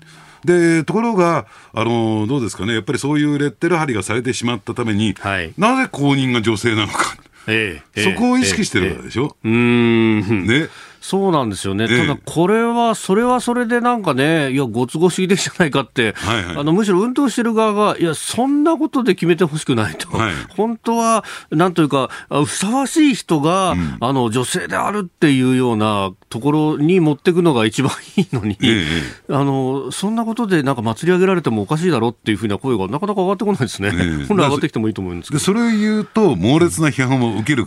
[0.45, 9.35] でところが、あのどうですかね、やっぱりそういうレッテル貼りがされてしまったために、はい、なぜ公認が女性なのか、ええ、そこを意識してるからでしょ。
[9.43, 10.69] えええ、うんね
[11.01, 28.85] そうなんですよね、ただこれは、それはそれでなんかね、いや、ご都合主義でじゃないかって、はいはい、あのむしろ運動してる側が、いや、そんなことで決めてほしくないと、はい、本当はなんというか、ふさわしい人が、うん、あの女性であるっていうようなところに持っていくのが一番いいのに、え
[29.29, 35.39] あのそんなことでなんか祭り上げられてもおかしいだろっていうふうな声がなかなか上がってこないですね、え本来上がってきてもいいと思うんですけど。
[35.39, 37.65] それを言うと、猛烈な批判を受ける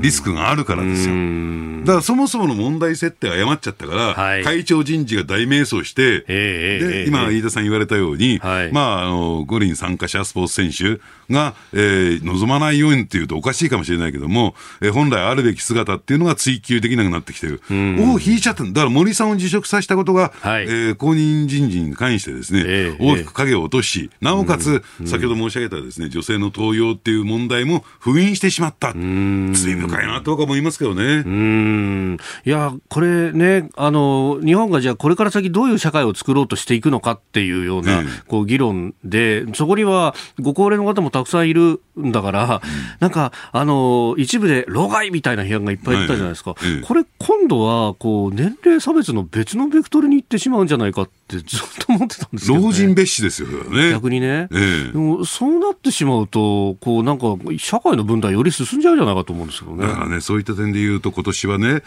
[0.00, 1.14] リスクがあるからですよ。
[1.84, 11.00] だからそもそもの問題設定誤っちゃったから、はい、会長人事が大迷走して、えー、で、今、飯田さん言われたように、はい、まあ、あの、五輪参加者スポーツ選手
[11.32, 17.60] が、えー、望まないようにっていうとおかしいかもしれないけども、えー、本来あるべき姿っていうのが追求できなくなってきてる。
[17.70, 18.64] を引いちゃった。
[18.64, 28.92] だから森さんを辞職させたことが、はい、えー、公認人事に関してですね、えー、大きく影を落とし、なおかつ、先ほど申し上げたですね、女性の登用っていう問題も封印してしまった。
[28.92, 31.04] 罪深いなと僕は思いますけどね。
[31.04, 32.18] うん。
[32.44, 42.60] いや、これね、あの、日本がじゃあこれから先どういう社会を作ろうとしていくのかっていうような、こう議論で、そこにはご高齢の方もたくさんいるんだから、うん、
[43.00, 46.54] なんか、あの、一部で老害みたいな批判がいっぱいいったじゃないですか。
[46.84, 53.90] これ今度は、こう、年齢差別の別のベクトルに行ってしまうんじゃないかってずっと思ってたんですけど、ね、老人蔑視ですよね。
[53.92, 54.48] 逆にね。
[54.52, 57.26] ええ、でもそうなってしまうと、こう、なんか、
[57.58, 59.86] 社会の分断より進んじゃうじゃないかと思うんですけどね。
[59.86, 61.82] だからね、そういった点で言うと、今年はね、うん、え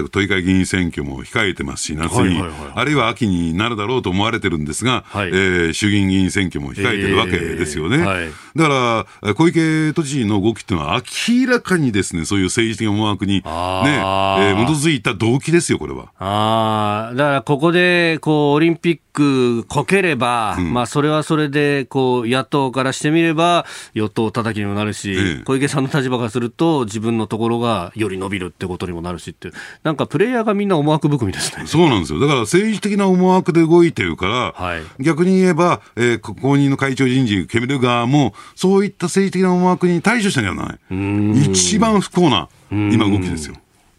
[0.00, 2.42] ー、都議会議員選挙も控えてますし、夏に、
[2.74, 7.98] あるいは秋になるだろうと思われてるんですが、はい、えー、衆議院議員選挙も控えてるわけですよね。
[7.98, 16.12] えーはい、だから、小池都知事の動きっていうのは、明らかにですね、そういう政治的な思惑に、ね、えー、基づいた動機ですよ、これは。
[16.18, 29.50] ああ、だからここで、こう、オリンピックこければ、うん、まあ、それはそれで、こう、野党からしてみれば、与党叩きにもなるし、ええ、小池さんの立場からすると、自分のところがより伸びるってことにもなるしって
[29.82, 31.66] なんかプレイヤーがみんな思惑含みですね。
[31.66, 32.20] そうなんですよ。
[32.20, 41.42] だから政治的な思惑で動いてるから、はい、逆に言えば、えー、公認の会長人事、決める側も、そういった政治的な思惑に対処しなきゃならない。
[41.50, 43.56] 一番不幸な、今動きですよ。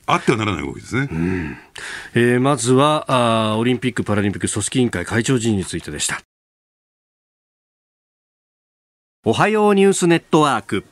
[0.08, 1.10] あってはならない動きですね。
[2.16, 3.06] えー、まずは
[3.52, 6.22] あ、オリンピック・パラリンピック組織委員会会長人についてでした。
[9.26, 10.86] おはようニュースネットワーク。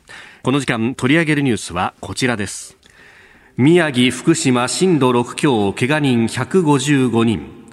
[0.44, 2.78] この時間取り上げるニュースはこちらです。
[3.56, 7.65] 宮城、福島震度6強、けが人155人。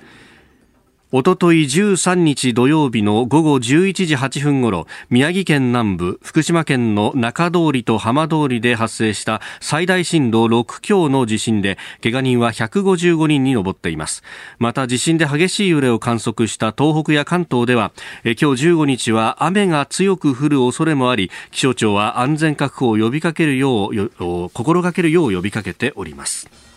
[1.14, 14.22] おととい13日土曜日の午後11時8分ごろ、宮城県南部、福島県の中通りと浜通りで発生した最大震度6強の地震で、怪我人は155人に上っています。
[14.58, 17.92] また地震で激しい揺れを観測した東北や関東では、
[18.24, 26.71] 今日15日は雨が強く降る恐れもあり、気象庁は安全確保を呼びかけるよう、心がけるよう呼びかけております。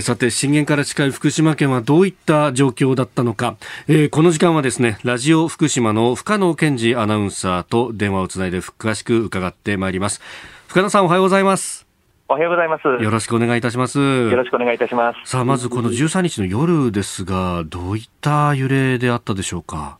[0.00, 3.56] さて震源から近い福島県はどういった状況だったのか、
[3.88, 10.20] えー、この時間はですねラジオ福島の深野健二アナウンサーと電話をつないで詳しく伺ってまいります
[10.68, 11.88] 深野さんおはようございます
[12.30, 12.82] おはようございます。
[13.02, 13.98] よろしくお願いいたします。
[13.98, 15.30] よろしくお願いいたします。
[15.30, 19.98] さあ、まずこの13日の夜ですが、どういった揺れであったでしょうか。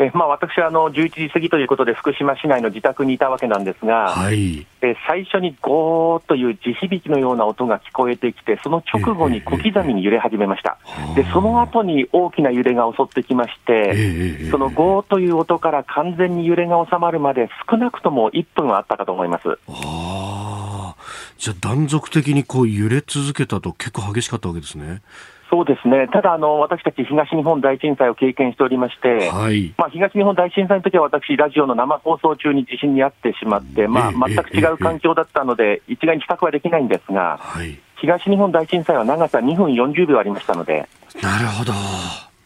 [0.00, 10.78] えまあ、私はあの11時過ぎということで、福島市内の自宅にいたわけなんですが、はい、え最初にゴーという地響きのような音が聞こえてきて、その直後に小刻みに揺れ始めました、
[11.16, 19.58] でその後に大きな揺れが襲ってきまして、そのゴーという音から完全に揺れが収まるまで、少なくとも1分はあったかと思います。
[19.68, 20.94] あ。
[21.38, 25.02] じゃあ、断続的にこう揺れ続けたと、結構激しかったわけですね。
[25.50, 40.86] そうですね、ただあの、私たち東日本大震災を経験しておりまして、はい、まあ、東日本大震災の時は私、ラジオの生放送中に地震に遭ってしまって、まあ、全く違う環境だったので、一概に比較はできないんですが、はい、東日本大震災は長さ2分40秒ありましたので。
[41.22, 41.72] なるほど。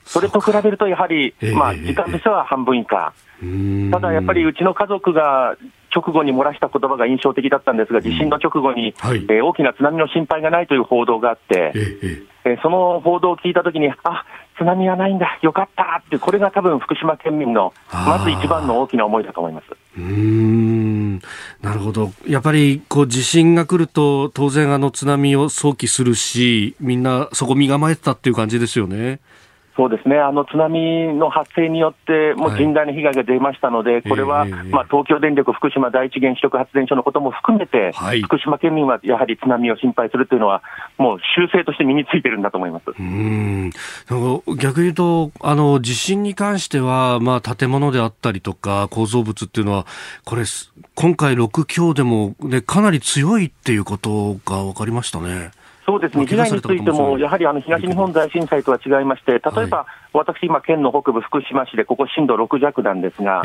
[0.05, 3.13] それと比べると、やはり、まあ、時間としては半分以下、
[3.91, 5.57] ただやっぱりうちの家族が
[5.95, 14.25] 直後に漏らした言葉が印象的だったんですが、地震の直後に、はい、えー、大きな津波の心配がないという報道があって、ええその報道を聞いたときに、あ
[14.59, 19.67] 津波はないんだ、よかったって、これが多分福島県民のまず一番の大きな思いだと思います。
[19.97, 21.19] うん。
[21.61, 29.21] なるほど、やっぱりこう地震が来ると、当然、あの津波を想起するし、みんなそこ身構えてたっていう感じですよね。
[29.77, 40.63] そうですね、あの津波の発生によって、もう甚大な被害が出ましたので、はい、これは、まあ、東京電力福島第一原子力発電所のことも含めて、はい、福島県民はやはり津波を心配するというのは、
[40.99, 42.85] もう習性として身についてるんだと思います。
[42.99, 43.71] うん。
[44.59, 49.87] 逆に言うと、あの地震に関しては、まあ、建物であったりとか、構造物っていうのは、
[50.25, 50.43] これ、
[50.95, 55.51] 今回6強でも、ね、かなり強いっていうことが分かりましたね。
[55.85, 63.43] そうですね、被害についても、やはりあの東日本大震災とは違いまして、例えば、私、今、県の北部、福島市で、ここ震度6弱なんですが、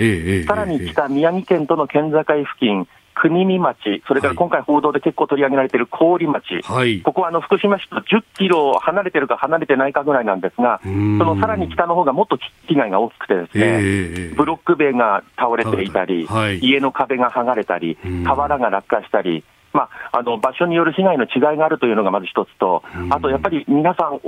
[0.47, 2.87] さらに北、宮城県との県境付近、
[3.19, 10.61] 国見町、それから今回報道で結構取り上げられている郡町、はい、ここはあの福島市と10キロ離れてるか離れてないかぐらいなんです。
[10.61, 19.43] が、そのさらに北の方がもっと被害が大きくてですね、えー、ブロック塀が倒れていたり、はい、家の壁が剥がれたり、瓦が落下したり、
[19.77, 24.19] まあ、あの場所による被害の違いがあるというのがまず一つと、あとやっぱり皆さん、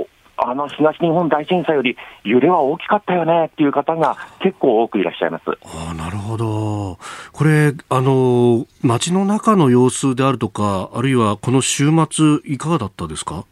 [0.42, 5.44] あの東日本大震災より揺れは大きかったよねっていう方が結構多くいらっしゃいます。
[5.90, 6.98] あなるほど、
[7.32, 13.44] これ、あの街の中の様子であるとか、あるいはこの週末、いかがだったですか？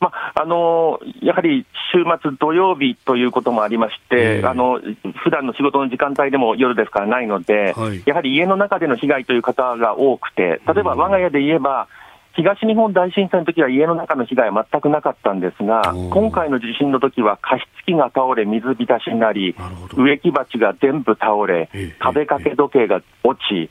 [0.00, 4.80] まあのやはり週末土曜日ということもありまして、あの
[5.22, 11.88] 普段の仕事の時間帯でも夜ですからないので、はい、やはり家の中での被害という方が多くて、例えば我が家で言えば、
[12.34, 19.54] 東日本大震災の時は家の中の被害は全くなかったんですが、今回の地震の時は加湿器が倒れ、水浸しになり、
[19.96, 23.68] 植木鉢が全部倒れ、壁掛け時計が落ち、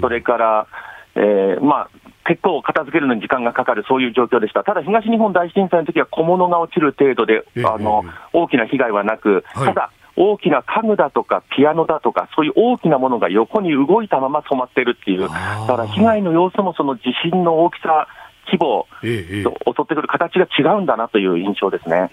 [0.00, 0.66] それから、
[1.14, 1.90] えー、まあ、
[2.26, 4.64] 結構片付けるのに時間がかかる、そういう状況でした。
[4.64, 18.06] ただ、東日本大震災の時は小物が落ちる程度で、あの、大きな被害はなく、ただ、大きな家具だとかピアノだとか、そういう大きなものが横に動いたまま染まってるっていう、だから被害の様子もその地震の大きさ
[18.46, 22.10] 規模と襲ってくる形が違うんだなという印象ですね。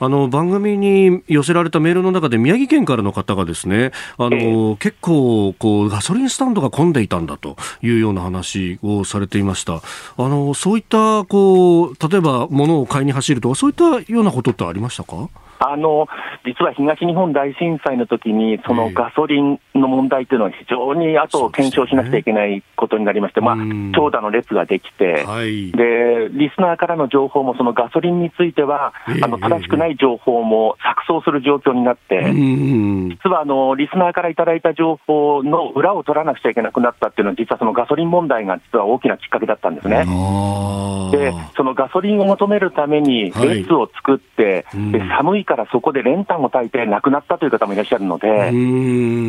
[0.00, 9.76] あの番組に寄せられたメールの中で宮城県からの方がですね、あの、えー、結構こうガソリンスタンドが混んでいたんだというような話をされていました。
[9.76, 9.80] あ
[10.16, 15.28] のそういったこう例えば物を買いに走るとかそういったようなことってありましたか？
[15.58, 16.08] あの
[16.44, 23.56] 実は東日本大震災の時に、そのガソリンの問題というのは非常に後を検証しなくちゃいけないことになりまして、ね、まあ、
[23.94, 40.04] 長蛇の列ができて、はい、で、リスナーからの情報も、そのガソリンについては、あの正しくない情報も錯綜する状況になって、実はあのリスナーからいただいた情報の裏を取らなくちゃいけなくなったっていうのは、実はそのガソリン問題が実は大きなきっかけだったんですね。
[41.10, 48.28] で、そのガソリンを求めるために列を作って、はい、で寒いからそこで練炭を焚いて亡くなったという方もいらっしゃるので、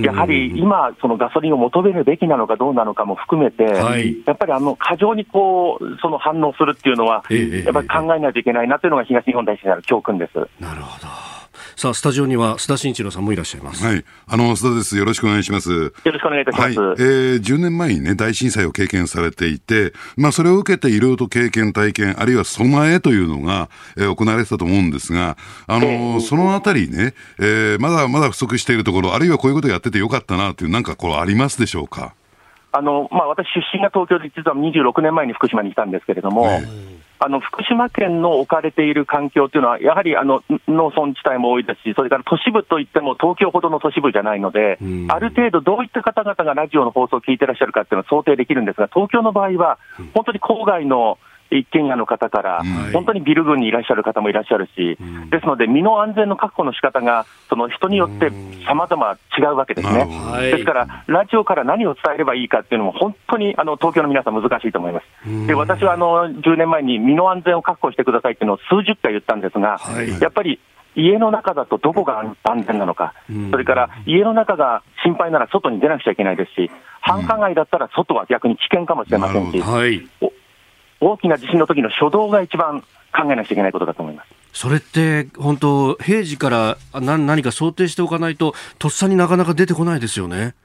[0.06, 10.38] やはり今、そのガソリンを求めるべきなのかどうなのかも含めて、はい、やっぱりあの過剰にこうその反応するっていうのは、やっぱり考えないといけないなというのが東日本大震災の教訓です。
[10.60, 11.35] なるほど
[11.78, 13.84] さあ、スタジオには須田慎一郎さんもいらっしゃいます。
[13.86, 14.06] はい。
[14.28, 14.96] あの、須田です。
[14.96, 15.72] よろしくお願いします。
[15.74, 16.80] よろしくお願いいたします。
[16.80, 25.36] はい、えー、10年前にね、大震災を経験されていて、まあ、それを受けていろいろと経験、体験、あるいは備えというのが、えー、行われてたと思うんですが、
[25.68, 32.14] あの、えー、そのあたりね、えー、まだまだ不足しているところ、あるいはこういうことやっててよかったなという、なんかこうありますでしょうか？
[32.72, 49.80] あの、まあ、私出身が東京で、実は26年前に福島に来たんですけれども、えーあの福島県の置かれている環境というのは、やはりあの農村地帯も多いですし、それから都市部といっても東京ほどの都市部じゃないので、ある程度、どういった方々がラジオの放送を聞いてらっしゃるかっていうのは想定できるんですが、東京の場合は、
[50.14, 51.18] 本当に郊外の
[51.58, 52.64] 一軒家の方から、
[52.94, 54.98] 本当にビル群にいらっしゃる方もいらっしゃるし、
[55.30, 58.32] ですので、身の安全の確保の仕方が、その人によって
[58.66, 60.08] さまざま違うわけですね。
[60.52, 65.48] ですから、ラジオから何を伝えればいいかっていうのも、本当にあの東京の皆さん、難しいと思います。
[65.48, 69.80] で私はあの10年前に身の安全を確保してくださいっていうのを数十回言ったんですが、
[70.22, 70.60] やっぱり
[70.96, 73.14] 家の中だとどこが安全なのか、
[73.52, 79.62] それから家の中が心配なら外に出なくちゃいけないですし、繁華街だったら外は逆に危険かもしれませんし、
[81.06, 82.82] 大きな地震の時の初動が一番
[83.14, 84.30] 考えなくちゃいけないことだと思います。
[84.54, 90.56] それって本当、平時から何何か想定しておかないと、とっさになかなか出てこないですよね。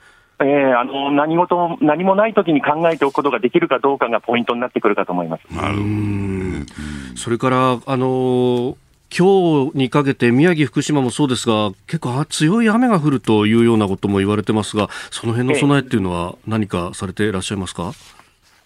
[0.42, 5.42] えー、あの何事何もないときに考えておくことができるかどうかがポイントになってくるかと思います。
[5.54, 8.78] なるほどそれからあの
[9.16, 18.19] 今日にかけて宮城、福島もそうですが結構強い雨が降るというようなことも言われてますがその辺の備えっていうのは何かされていらっしゃいますか、えー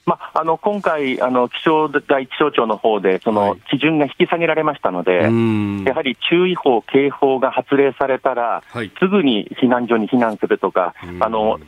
[0.07, 11.59] まあ、あの今回あの気象台、気象庁の方で、その基準が引き下げられましたので、はい、やはり注意報、警報が発令されたら、はい、すぐに避難所に避難するとか、あの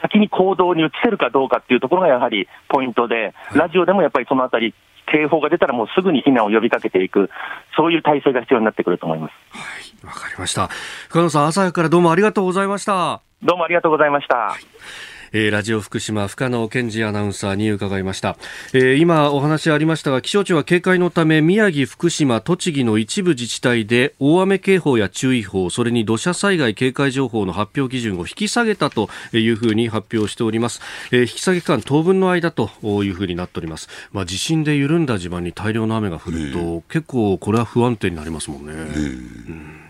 [0.00, 4.74] 先に行動に移せるかどうかっていうところがやはりポイントで、ラジオでもやっぱりそのあたり、
[5.10, 7.30] 警報が出たらもうすぐに避難を呼びかけていく、
[7.76, 9.32] そういう体制が必要になってくると思います。
[9.50, 9.60] は
[10.04, 10.68] い、わかりました。
[11.08, 13.20] 深野さん、朝からどうもありがとうございました。
[13.42, 14.36] どうもありがとうございました。
[14.36, 18.36] はいえー、ラジオ福島深野健二アナウンサーに伺いました、
[18.72, 30.80] えー、今お話ありましたが気象庁は警戒のため宮城福島栃木の一部自治体で大雨警報や注意報それに土砂災害警戒情報の発表基準を引き下げたというふうに発表しております、
[31.12, 33.88] えー、引き下げ期間当分の間というふうになっております。
[34.12, 39.80] まあ地震で緩んだ地盤に大量の雨が降ると、結構これは不安定になりますもんね、うん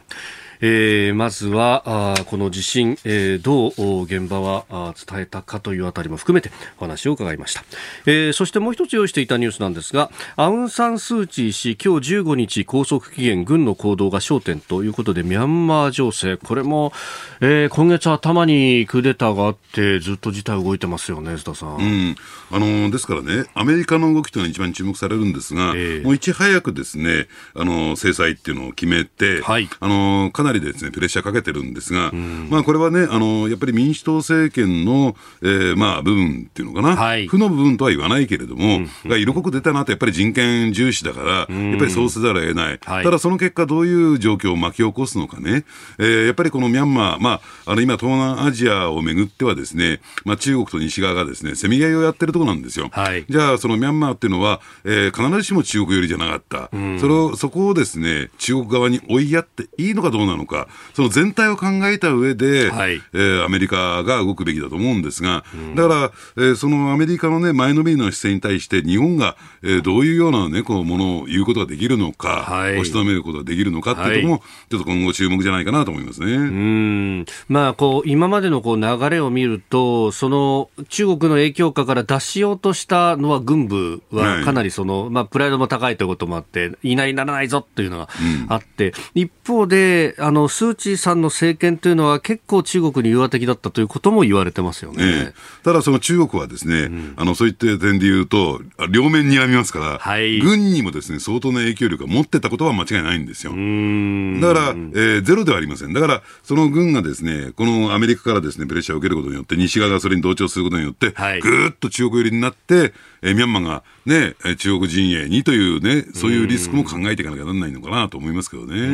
[0.61, 7.63] えー、まずはあこの地震、えー、どう現場は伝えたかというあたりも含めてお話を伺いました、
[8.07, 16.93] えー、そしてもう一つ用意していたニュースなんですがアウン・サン・スー・チー氏今日15日拘束期限軍の行動が焦点ということでミャンマー情勢これも、
[17.41, 22.17] えー、今月頭にクーデターがあってずっと事態動いてますよね須田さん、うん、
[22.51, 32.13] あのですからねアメリカの動きというのが一番注目されるんですが、えー、もういち早くですねあの制裁っていうのを決めて、はい、あのかなりですねプレッシャーかけてるんですが、
[32.51, 45.65] まあ、これはねあの、やっぱり民主党政権の、えーまあ、部分っていうのかな、はい、負の部分とは言わないけれども、が色濃く出たなと、やっぱり人権重視だから、やっぱりそうせざるを得ない、はい、ただその結果、どういう状況を巻き起こすのかね、
[45.99, 52.89] えー、やっぱりこのミャンマー、まあ、あの今、東南アジアをめぐってはですね、まあ、中国と西側がですねせめぎ合いをやってるところなんですよ。
[52.93, 76.33] はい、じゃあ、そのミャンマーっていうのは、えー、必ずしも中国寄りじゃなかった、それをそこをですね中国側に追いやっていいのかどうなのか、その全体を考えた上で、はい、えー、アメリカが動くべきだと思うんですが、うん、だから、えー、そのアメリカのね、前のめりの姿勢に対して、日本が、えー、どういうようなね、こう、ものを言うことができるのか、はい、押し止めることができるのかっていうところも、はい、ちょっと今後注目じゃないかなと思いますね。
[76.33, 77.27] うん。
[77.49, 88.09] まあ、こう、今までのこう流れを見ると、その、中国の影響下から脱しようとしたのは軍部はかなりその、はい、まあ、プライドも高いということもあって、言いなりならないぞっていうのが
[88.49, 94.97] あって、うん、一方で、あの、スー・チーさんの政権というのは結構中国に融和的だったということも言われてますよね。
[95.03, 98.61] ええ、ただその中国はですね、うん、あの、そういった点で言うと、
[98.91, 103.53] 両面にらみますから、はい、軍にもですね、相当な影響力を持ってたことは間違いないんですよ。
[103.53, 105.95] だから、えー、ゼロではありません。
[105.95, 112.93] だから、その軍がですね、このアメリカからですね、プレッシャーを受けることによって、西側がそれに同調することによって、はい、ぐーっと中国寄りになって、
[113.23, 118.75] えー、ミャンマーがね、中国陣営にというね、そういうリスクも考えていかなきゃならないのかなと思いますけどね。
[118.75, 118.85] う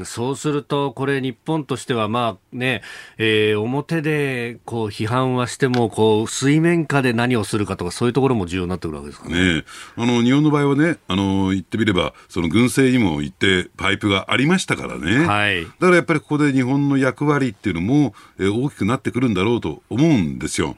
[0.00, 2.82] んそうすると、これ、日本としては、まあね、
[3.18, 9.56] えー、表でこう批判はしても、こう水面下で何をするかとか、そういうところも重要になってくるわけですかね。
[9.56, 9.64] ね
[9.96, 15.26] あの日本の場合はね、あの言ってみれば、その軍政にも行って、パイプがありましたからね。
[15.26, 20.74] はい、だからやっぱりここで日本の役割っていうのも、えー、大きくなってくるんだろうと思うんですよ。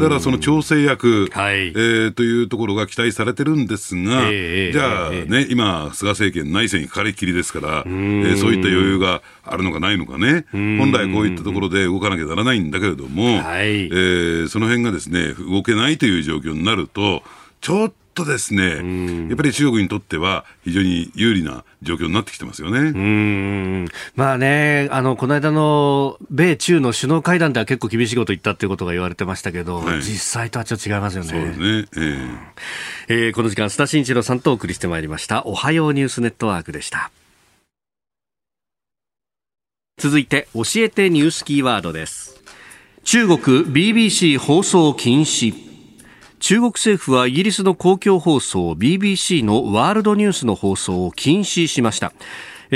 [0.00, 17.22] だからその調整役、はい、えー、というところが期待されてるんですが、えー、じゃあね、今、菅政権内政にかかりきりですから、えー、そういった余裕があるのかないのかね、本来こういったところで動かなきゃならないんだけれども、はい、えー、その辺がですね、動けないという状況になると、
[17.60, 22.78] ちょっとですね、やっぱり中国にとっては非常に有利な状況になってきてますよね。
[22.78, 31.30] うんまあね、あの、この間の米中の首脳会談では結構厳しいこと言ったっていうことが言われてましたけど、はい、実際とはちょっと違いますよね。
[31.30, 31.88] そうですね。
[31.96, 35.44] えー、えー、この時間、須田慎一郎さんとお送りしてまいりました。
[35.46, 37.10] おはようニュースネットワークでした。
[39.98, 42.40] 続いて、教えてニュースキーワードです。
[43.04, 45.71] 中国 BBC 放送禁止。
[46.42, 52.12] 中国政府はイギリスの公共放送 BBC のワールドニュースの放送を禁止しました。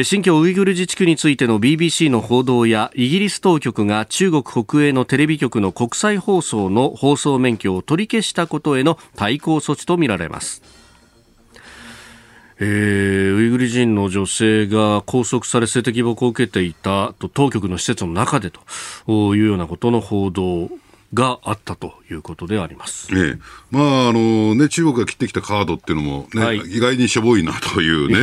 [0.05, 10.63] 新疆ウイグル自治区についての BBC の報道やイギリス当局が中国国営のテレビ局の国際放送の放送免許を取り消したことへの対抗措置とみられます。
[12.61, 20.71] えー、ウイグル人の女性が拘束され性的暴行を受けていたと当局の施設の中でというようなことの報道。
[21.17, 23.09] があったということであります。
[23.13, 23.39] ええ、
[23.71, 28.17] まああのね中国が切ってきたカードっていうのもね、はい、意外にしょぼいなというね。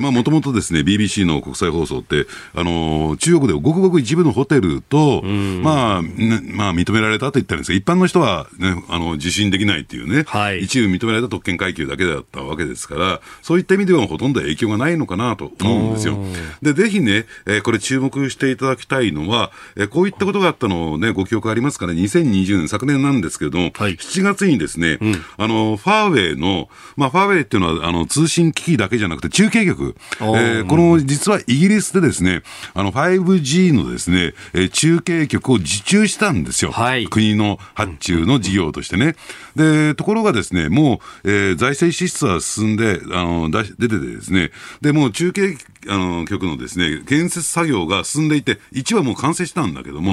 [0.00, 16.16] もともとですね BBC の国際放送ってあの中国ではごくごく一部のホテルとまあ、ね、まあ認められたと言ったんですが一般の人はねあの受信できないっていうね、はい、一部認められた特権階級だけだったわけですからそういった意味ではほとんど影響がないのかなと思うんですよ。
[16.62, 32.42] でぜひね、えー、これ注目していただきたいのは、えー、こういったことがあったのをねご記憶ありますかね、2020年、昨年なんですけれども、はい、7月にですね、うん、あの、ファーウェイの、まあ、ファーウェイっていうのは、あの、通信機器だけじゃなくて、中継局、えー、この、実はイギリスでですね、
[32.74, 36.72] あの、5G のですね、えー、中継局を受注したんですよ。
[36.72, 39.16] はい、国の発注の事業としてね。
[39.56, 45.56] で、ところがですね、もう、えー、財政支出は進んで、あの、出ててですね、で、もう中継
[45.88, 50.12] あの局のですね、建設作業が進んでいて、1はもう完成したんだけども、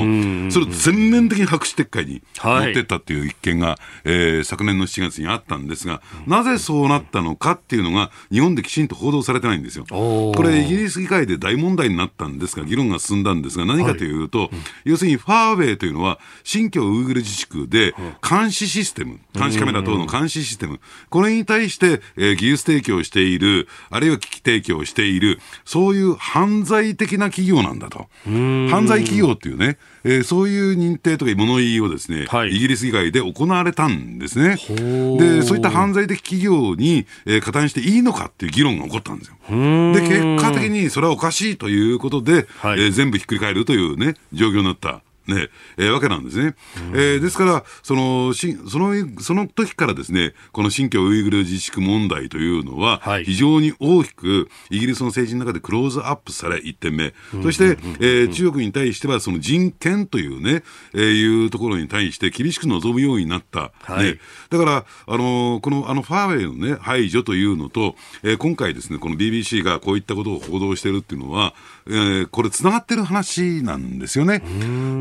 [0.52, 9.86] それを全面的に白紙撤回に持ってったっていう一件が、はい、えー、昨年の7月にあったんですが、なぜそうなったのかっていうのが、日本できちんと報道されてないんですよ。
[9.90, 14.50] これ、イギリス議会で大問題になったんですが、議論が進んだんですが、何かというと、はい、
[14.86, 17.94] 要するにファーウェイというのは、新疆ウイグル自治区で
[18.28, 25.40] 監視システム、監視カメラ等の監視システム、これに対して、えー、技術提供している、あるいは機器提供している、
[25.70, 28.08] そういう犯罪的な企業なんだと。
[28.26, 34.56] 犯罪企業っていうね、えー、そういう認定とか物言いをですね、はい、イギリス議会で行われたんですね。
[34.56, 39.36] で、そういった犯罪的企業に、えー、加担していいのかっていう議論が起こったんですよ。
[39.94, 45.04] で、結果的にそれはおかしいということで、はい、えー、全部ひっくり返るというね、状況になった。
[45.28, 46.56] ね、えー、わけなんですね。
[46.94, 57.14] えー、ですから、その、しその、その時からですね、この新疆ウイグル自治区問題というのは、非常に大きくイギリスの政治の中でクローズアップされ、1点目。
[57.44, 60.64] そして、えー、中国に対しては、その人権というね、
[60.94, 63.72] えー、いうところに対して厳しく望むようになった。
[63.82, 71.54] はい、ね、だから、あのー、この、あの、ファーウェイのね、排除というのと、えー、今回ですね、この BBC がこういったことを報道しているっていうのは、
[71.90, 74.44] えー、これ、つながってる話なんですよね。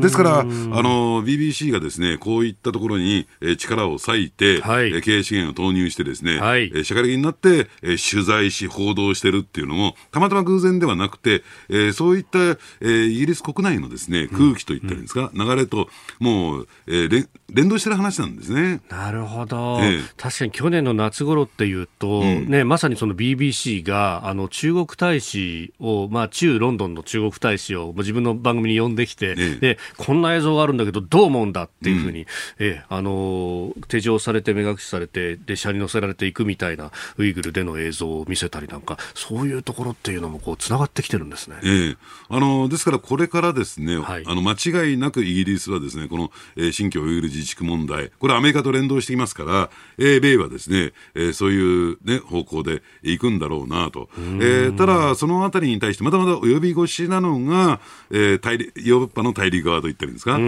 [0.01, 18.81] ですから、あの BBC がですねこういったところに、え力を割いて、はい、経営資源を投入してですね、はい、社会的になって、え取材し報道してるっていうのもたまたま偶然ではなくて、えそういった、えイギリス国内のですね空気といったらいいんですか、うん、流れともう、えー、連動してる話なんですね。
[18.89, 32.25] なるほど、え確かに去年の夏頃っていうと、うん、ね、まさにその BBC があの中国大使を、まあ、中ロンドンの中国大使を自分の番組に呼んできて、えでこんな映像があるんだけどどう思うんだっていうふうに、うん、
[32.59, 41.57] えあの手錠されて目隠しされて列車に乗せられていくみたいなウイグルでの映像を見せたりなんかそういうところっていうのもこうつながってきてるんですね。
[41.63, 41.97] ええ、
[42.29, 57.79] あのですからこれからですね、はい、あの間違いなくイギリスはですねこの、えー、新疆ウイグル自治区問題これアメリカと連動していますから英米はですね、えー、そういう、ね、方向で行くんだろうなと、えー、ただそのあたりに対してまだまだ及び腰なのが、
[58.11, 60.31] えー、大ヨーロッパの大陸側と言ってるんですか？
[60.31, 60.47] だから、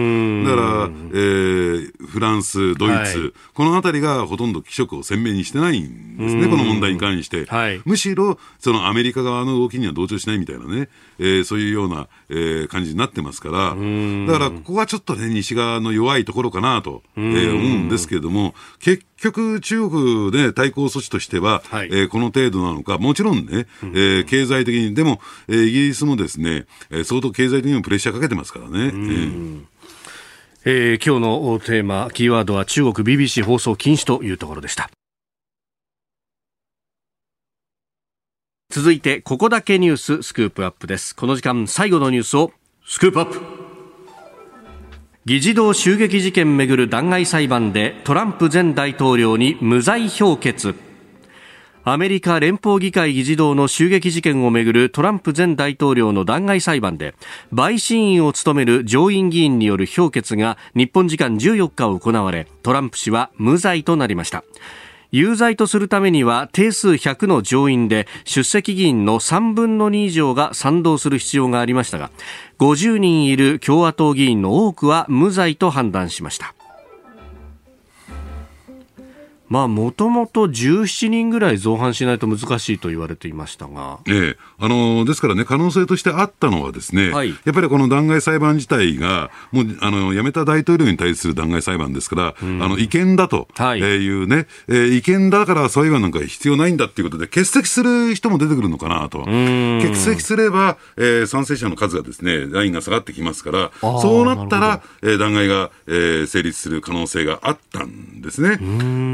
[1.14, 7.46] ー、フランス、ドイツ、はい、このあたりがほとんど気色を鮮明にしてないんですね、この問題に関して。
[7.46, 28.86] はい、むしろ、そのアメリカ側の動きには同調しないみたいなね、えー、そういうような、えー、感じになってますから、だからここはちょっとね、西側の弱いところかなと、えー、思うんですけれども、結局、中国で対抗措置としては、はい、えー、この程度なのか、もちろんね、えー、経済的に、でも、えー、イギリスもですね、えー、相当経済的にもプレッシャーかけてますからね。
[28.86, 29.62] えー
[30.64, 34.90] えー、今日のテーマ、キーワードは中国 BBC 放送禁止というところでした。
[38.70, 41.14] 続いて、ここだけニューススクープアップです。
[41.16, 42.52] この時間、最後のニュースを
[42.86, 43.61] スクープアップ。
[45.24, 50.74] 議事堂襲撃事件めぐる弾劾裁判でトランプ前大統領に無罪評決。
[51.84, 57.14] アメリカ連邦議会議事堂の襲撃事件をめぐるトランプ前大統領の弾劾裁判で
[57.54, 64.44] 陪審員を務める上院議員による評決が日本時間14日行われトランプ氏は無罪となりました
[65.12, 72.10] 有罪とするためには定数100の上院で出席議員の3分の2以上が賛同する必要がありましたが
[72.58, 76.54] 50人いる共和党議員の多くは無罪と判断しました。
[79.52, 83.98] まあ、もともと17人ぐらい造反しないと難しいと言われていましたが。
[84.08, 84.36] ええ。
[84.58, 99.18] あの、ですからね、可能性としてあったのはですね、はい、やっぱりこの弾劾裁判自体が、もう、あの、辞めた大統領に対する弾劾裁判ですから、うん、あの、違憲だと、はい、いうね、えー、違憲だから裁判なんか必要ないんだっていうことで、欠席する人も出てくるのかなと。
[99.18, 108.52] 欠席すれば、えー、賛成者の数がですね、ラインが下がってきますから、そうなったら、えー、弾劾が、えー、成立する可能性があったんですね。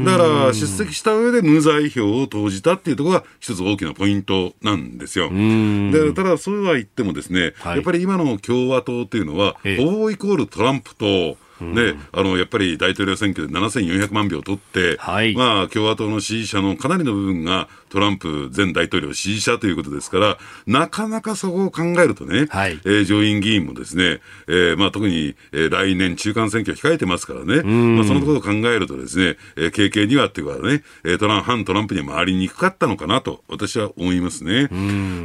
[0.05, 5.29] だから、出席した上で無罪票を投じたっていうところが一つ大きなポイントなんですよ。
[5.29, 11.37] でただ、そうは言ってもですね、はい、やっぱり今の共和党っていうのは、ほぼイコールトランプと、
[11.73, 20.37] であのやっぱり大統領選挙で7400万票取って、はい、まあ、共和党の支持者のかなりの部分がトランプ前大統領支持者ということですから、
[20.67, 30.83] なかなかそこを考えるとね、はい、えー、上院議員もですね、えーまあ、特に、えー、来年中間選挙控えてますからね、まあ、そのことを考えるとですね、えー、経験にはっていうかね、
[31.17, 34.67] トラン反トランプには回りにくかったのかなと、私は思いますね。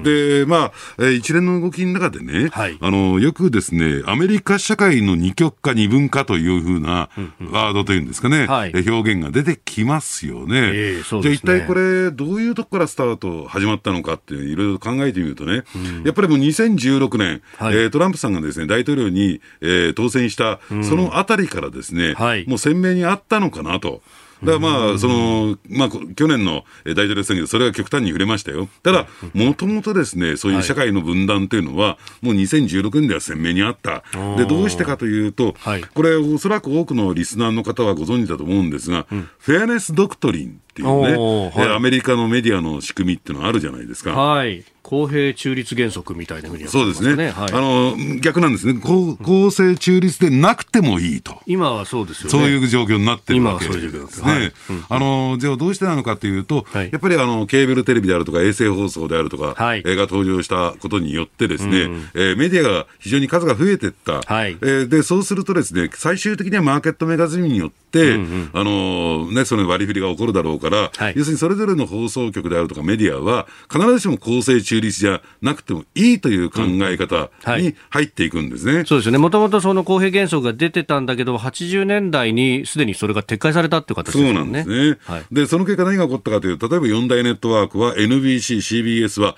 [0.03, 7.11] で、まあ、えー、一連の動きの中でね、はい、あの、よくですね、アメリカ社会の二極化、二分化というふうな
[7.51, 10.71] ワードというんですかね、はい、表現が出てきますよね。
[10.75, 11.23] えー、ね。
[11.23, 24.03] じゃあ一体これ、どういうとこからスタート始まったのかっていろいろ考えてみるとね、うん、やっぱりもう2016年、はい、えー、トランプさんがですね、大統領に、えー、当選した、そのあたりからですね、はい、もう鮮明にあったのかなと。
[24.45, 28.69] だからまあ、その、まあ、去年の大統領選挙でそれが極端に触れましたよ。
[28.83, 34.03] ただ、もともとですね、そういう社会の分断というのは、もう2016年では鮮明にあった。
[34.37, 35.55] で、どうしてかというと、
[35.95, 39.07] これ、おそらく多くのリスナーの方はご存知だと思うんですが、
[39.39, 44.13] フェアネス・ドクトリンっていうね、はい、アメリカのメディアの仕組みっていうのはあるじゃないですか。
[44.13, 44.65] はい。
[44.85, 48.75] 公平中立原則みたいなふうに、ね、そうですね、はい、あの逆なんですね。
[48.75, 54.31] 公、公正中立でなくてもいいと、今はそうですよ、ね、そういう状況になってるわけですね。
[54.31, 54.53] はい、
[54.91, 64.53] あのじゃあ、どうしてなのかというと、はい、やっぱりあのケーブルテレビであるとか、衛星放送であるとか、はい、が登場したことによって、ですね、うん、えー、メディアが非常に数が増えていった、はい。
[64.53, 78.71] えー、でそうすると、ですね最終的にはマーケットメカズミによって、うんうん、あのね、その割り振りが起こるだろうから、はい、要するにそれぞれの放送局であるとかメディアは、必ずしも公正中立じゃなくてもいいという考え方に入っていくんですね。
[78.71, 79.19] うんはい、そうですね。
[79.19, 84.25] もともとその公平原則が出てたんだけど、80年代にすでにそれが撤回されたっていう形ですね。
[84.27, 84.99] そうなんですね。
[85.05, 89.37] はい、で、その結果何が起こったかというと、例えば4大ネットワークは NBC、CBS は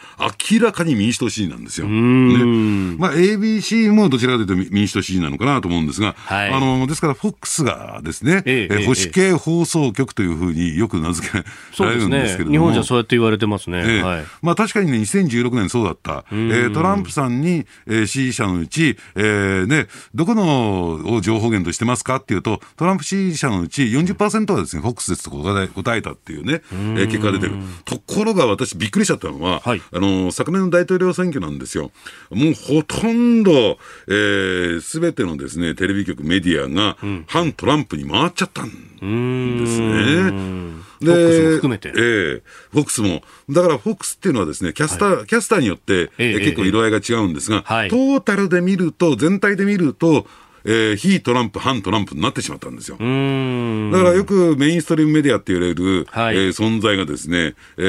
[0.51, 1.87] 明らかに民主党支持なんですよ。
[1.87, 11.45] ね、まあ ABC もどちらかというと民主党支持なのかなと思うんですが、はい、あの、ですから FOX がですね、ええ保守系放送局というふうによく名付け
[11.83, 13.99] られるんですけれども、ね、日本じゃそうやって言われてますね。
[13.99, 16.25] えはい、まあ確かにね、2016年そうだった。
[16.31, 27.55] えー、トランプさんに、えー、支持者のうち、えー、ね、どこのを情報源としてますかっていうと、トランプ支持者のうち40%はですね、フォックスですと答え答えたっていうね、えー、結果が出てる。
[27.85, 31.91] ところが私びっくりしちゃったのは、はい、あの、昨年の大統領選挙なんですよ。
[32.31, 33.79] もうほとんど、
[34.09, 40.87] えー、すべてのですね、テレビ局、メディアが、反トランプに回っちゃったんですね。
[41.01, 41.89] で、フォックスも含めて。
[41.89, 43.23] ええー、フォックスも。
[43.51, 50.27] だからフォックスっていうのはですね、キャスター、はい、キャスターによって、えー、結構色合いが違うんですが、はい、トータルで見ると、全体で見ると、
[50.69, 52.97] えー、非トランプ、反トランプになってしまったんですよ。
[52.97, 53.03] だ
[53.99, 57.83] からよくメインストリームメディアって言われる、はい、えー、存在がですね、え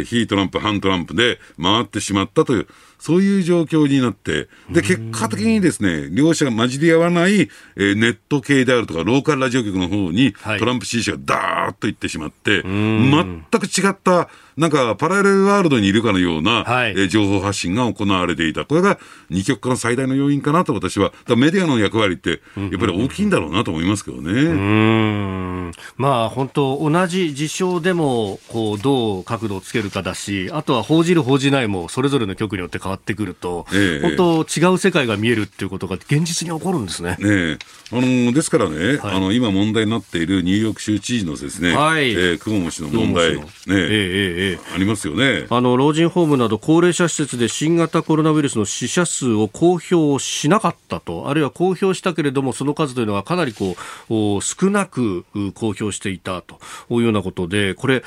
[0.00, 2.66] ー、非トランプ、反トランプで回ってしまったという、
[3.02, 18.66] そういう状況になって、で、結果的にですね、両者が混じり合わない、えー、ネット系であるとか、ローカルラジオ局の方に、トランプ支持者がダーッと行ってしまって、全く違った、なんかパラレルワールドにいるかのような、はい、えー、情報発信が行われていた。
[18.66, 19.00] これが
[19.30, 21.12] 二極化の最大の要因かなと私は。
[21.36, 24.30] メディアの役割って、やっぱり大きいんだろうなと思いますけどね。
[24.30, 37.16] うんまあ本当、同じ事象でも、こう、どう角度をつけるかだし、あとは報じる報じないも、それぞれの局によって変わってくると、えー、本当、違う世界が見えるっていうことが現実に起こるんですね。
[37.18, 37.58] ね
[37.90, 43.70] あのですからね、はい、あの今問題になっているニューヨーク州知事のですね、はい、えー、クオモ氏の問題、ね、え。
[43.70, 45.46] ー、えー、ありますよね。
[45.50, 53.76] あの老人ホームなど高齢者施設で新型コロナウイルスの死者数を公表しなかったと、あるいは公表したけれども、その数というのはかなりこ
[54.08, 55.24] う少なく
[55.54, 56.60] 公表していたと。
[56.90, 58.02] いうようなことで、これ、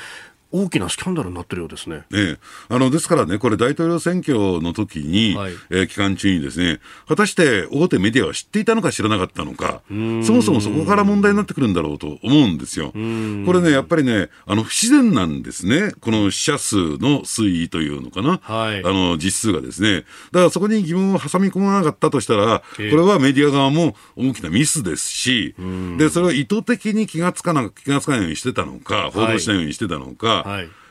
[0.52, 2.02] 大きなスキャンダルになってるようですね。
[2.12, 2.38] ええ、
[2.68, 9.94] あのですからね、これ、大統領選挙の時に、はい、えー、期間中にですね、果たして大手メディアは知っていたのか知らなかったのか、そ
[10.32, 12.90] もそもそこから問題になってくるんだろうと思うんですよ。
[12.92, 12.96] こ
[13.52, 20.04] れね、やっぱりね、あの不自然なんですね、この死者数の推移というのかな、はい、あの実数がですね。
[20.32, 25.54] だからそこに疑問を挟み込まなかったとしたら、これはメディア側も大きなミスですし、
[25.98, 30.35] でそれを意図的に気がつかな気がつかないようにしてたのか、報道しないようにしてたのか、はい、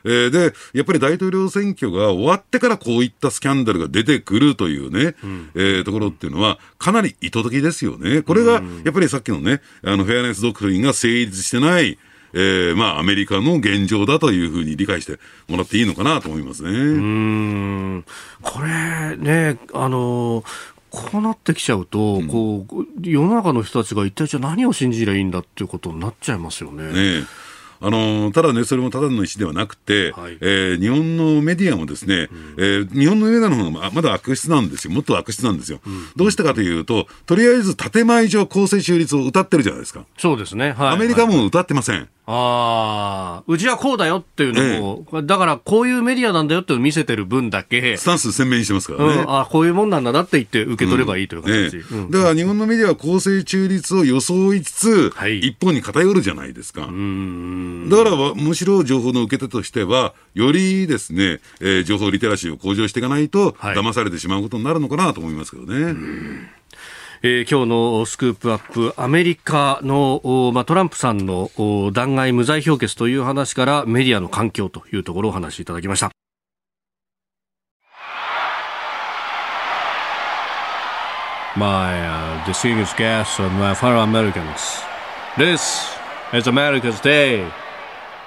[0.05, 8.21] えー、で、やっぱり大統領選挙が終わってからこういったスキャンダルが出てくるというね、うん、えー、ところっていうのは、かなり意図的ですよね。
[8.21, 11.97] これが、やっぱりさっきのね、あの、フェアネスドクトリンが成立してない、
[12.33, 16.69] えー、まあ、アメリカの現状だというふうに理解してもらっていいのかなと思いますね。
[16.69, 18.05] うん。
[18.43, 20.43] これね、あの、
[20.91, 26.83] こうなってきちゃうと、うん、こう、世の中の人たちが一体じゃあ何を信じりゃいいんだっていうことになっちゃいますよね。
[27.19, 27.25] ね
[27.85, 34.93] ああのただね、それもただの石ではなくて、はい、えー、日本のメディアもですね、うん、えー、日本のメディアの方がまだ悪質なんですよ。
[34.93, 35.79] もっと悪質なんですよ。
[35.85, 40.05] うん、どうしたかというと、とりあえず建前上公正中立を歌ってるじゃないですか。
[40.17, 40.71] そうですね。
[40.71, 42.09] はい、アメリカも歌ってません。
[42.27, 49.21] ああ、うちはこうだよっていうのも、ええ、だからこういうメディアなんだよって見せてる分だけ、スタンス鮮明にしてますからね。
[49.21, 56.87] うん、あこういうもんなんだなって言って受け取ればいいという形、うんえ、だから日本のメディアは公正中立を装いつつ、はい、一方に偏るじゃないですか。
[57.89, 65.95] だからむしろ情報の受け手としては、よりですね、えー、情報リテラシーを向上していかないと、はい、騙されてしまうことになるのかなと思いますけどね。
[67.23, 71.49] えー、今日のスクープアップ、アメリカの、まあ、トランプさんの
[71.91, 76.11] 弾劾無罪評決という話からメディアの環境というところをお話しいただきました。
[81.57, 84.83] My uh, distinguished guests and my fellow Americans,
[85.37, 85.97] this
[86.33, 87.49] is America's Day.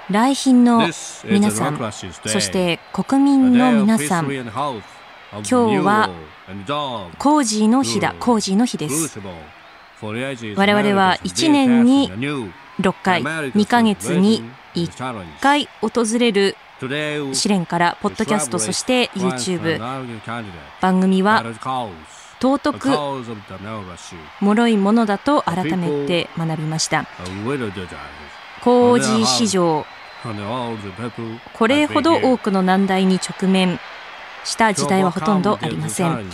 [0.09, 0.89] 来賓の
[1.23, 1.77] 皆さん、
[2.25, 4.43] そして国民の皆さん、今
[5.43, 6.09] 日は
[7.19, 9.19] コージーの日だ、コージーの日です。
[10.01, 12.11] 我々は1年に
[12.79, 14.43] 6回、2ヶ月に
[14.73, 16.57] 1回訪れる
[17.33, 19.77] 試練から、ポッドキャスト、そして YouTube、
[20.81, 21.43] 番組は
[22.41, 22.89] 尊く
[24.41, 27.05] 脆いものだと改めて学びました。
[28.61, 29.85] コージー史上、
[31.53, 33.79] これほど多くの難題に直面。
[34.43, 36.25] した時代はほとんどありません。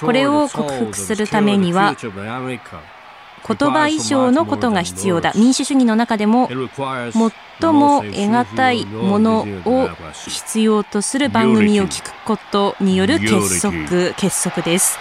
[0.00, 5.32] これを克服するためには言葉以上のことが必要だ。
[5.34, 9.88] 民主主義の中でも最も得難いものを
[10.26, 13.74] 必要とする番組を聞くことによる結束
[14.14, 14.98] 結束です。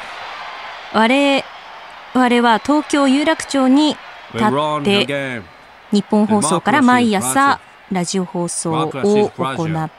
[0.93, 3.97] 我々は東京有楽町に
[4.33, 5.41] 立って
[5.91, 7.59] 日本放送から毎朝
[7.91, 9.91] ラジオ放送を行っ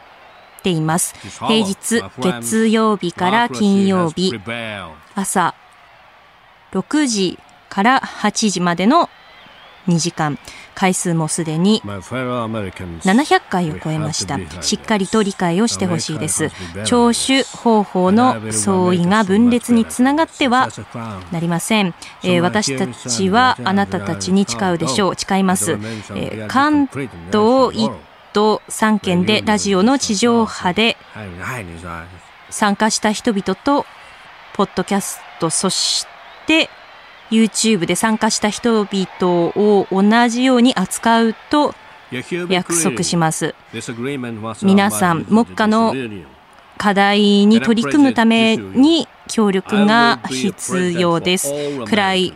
[0.63, 1.15] ています。
[1.47, 4.33] 平日、月曜日から金曜日、
[5.15, 5.55] 朝
[6.73, 9.09] 6時から8時までの
[9.87, 10.39] 2時間。
[10.77, 14.39] 回数もすでに700回を超えました。
[14.63, 16.51] しっかりと理解をしてほしいです。
[16.85, 20.69] 聴取方法の相違が分裂につながっては
[21.33, 21.95] なりません。
[22.23, 25.15] えー、私たちはあなたたちに誓うでしょう。
[25.17, 25.73] 誓います。
[25.73, 27.91] えー、関東1
[28.35, 30.99] 都3県でラジオの地上波で
[32.51, 33.87] 参加した人々と、
[34.53, 36.07] ポッドキャスト、そし
[36.47, 36.69] て
[37.31, 41.75] YouTube で参加した人々を同じように扱うと
[42.49, 43.55] 約束します。
[44.63, 45.95] 皆さん、目下の
[46.79, 51.53] 課題に取り組むために協力が必要です。
[51.87, 52.35] 暗い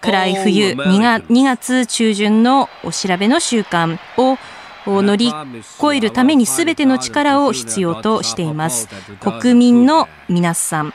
[0.00, 4.38] 暗い冬2月 ,2 月中旬のお調べの習慣を
[4.86, 5.32] を乗り
[5.78, 8.88] 越えるために全ての力を必要としています。
[9.20, 10.94] 国民の皆さん、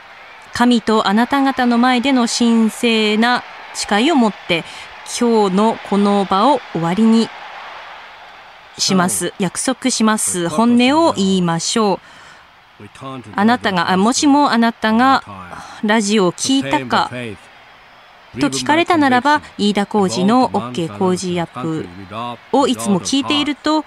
[0.54, 3.42] 神とあなた方の前での神聖な
[3.74, 4.64] 誓いを持って、
[5.20, 7.28] 今日のこの場を終わりに
[8.78, 9.34] します。
[9.40, 10.48] 約束します。
[10.48, 12.84] 本音を言いましょう。
[13.34, 15.24] あなたが、もしもあなたが
[15.82, 17.10] ラジオを聞いたか、
[18.40, 21.86] と聞かれたならば、飯田浩二の OK 工事アップ
[22.52, 23.84] をいつも聞いていると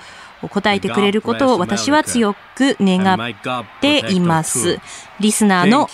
[0.49, 3.33] 答えてくれることを私は強く願っ
[3.81, 4.79] ています。
[5.19, 5.89] リスナーの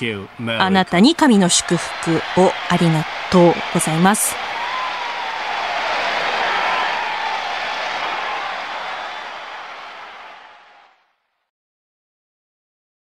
[0.59, 4.52] あなたに神の祝福をありがとうございます。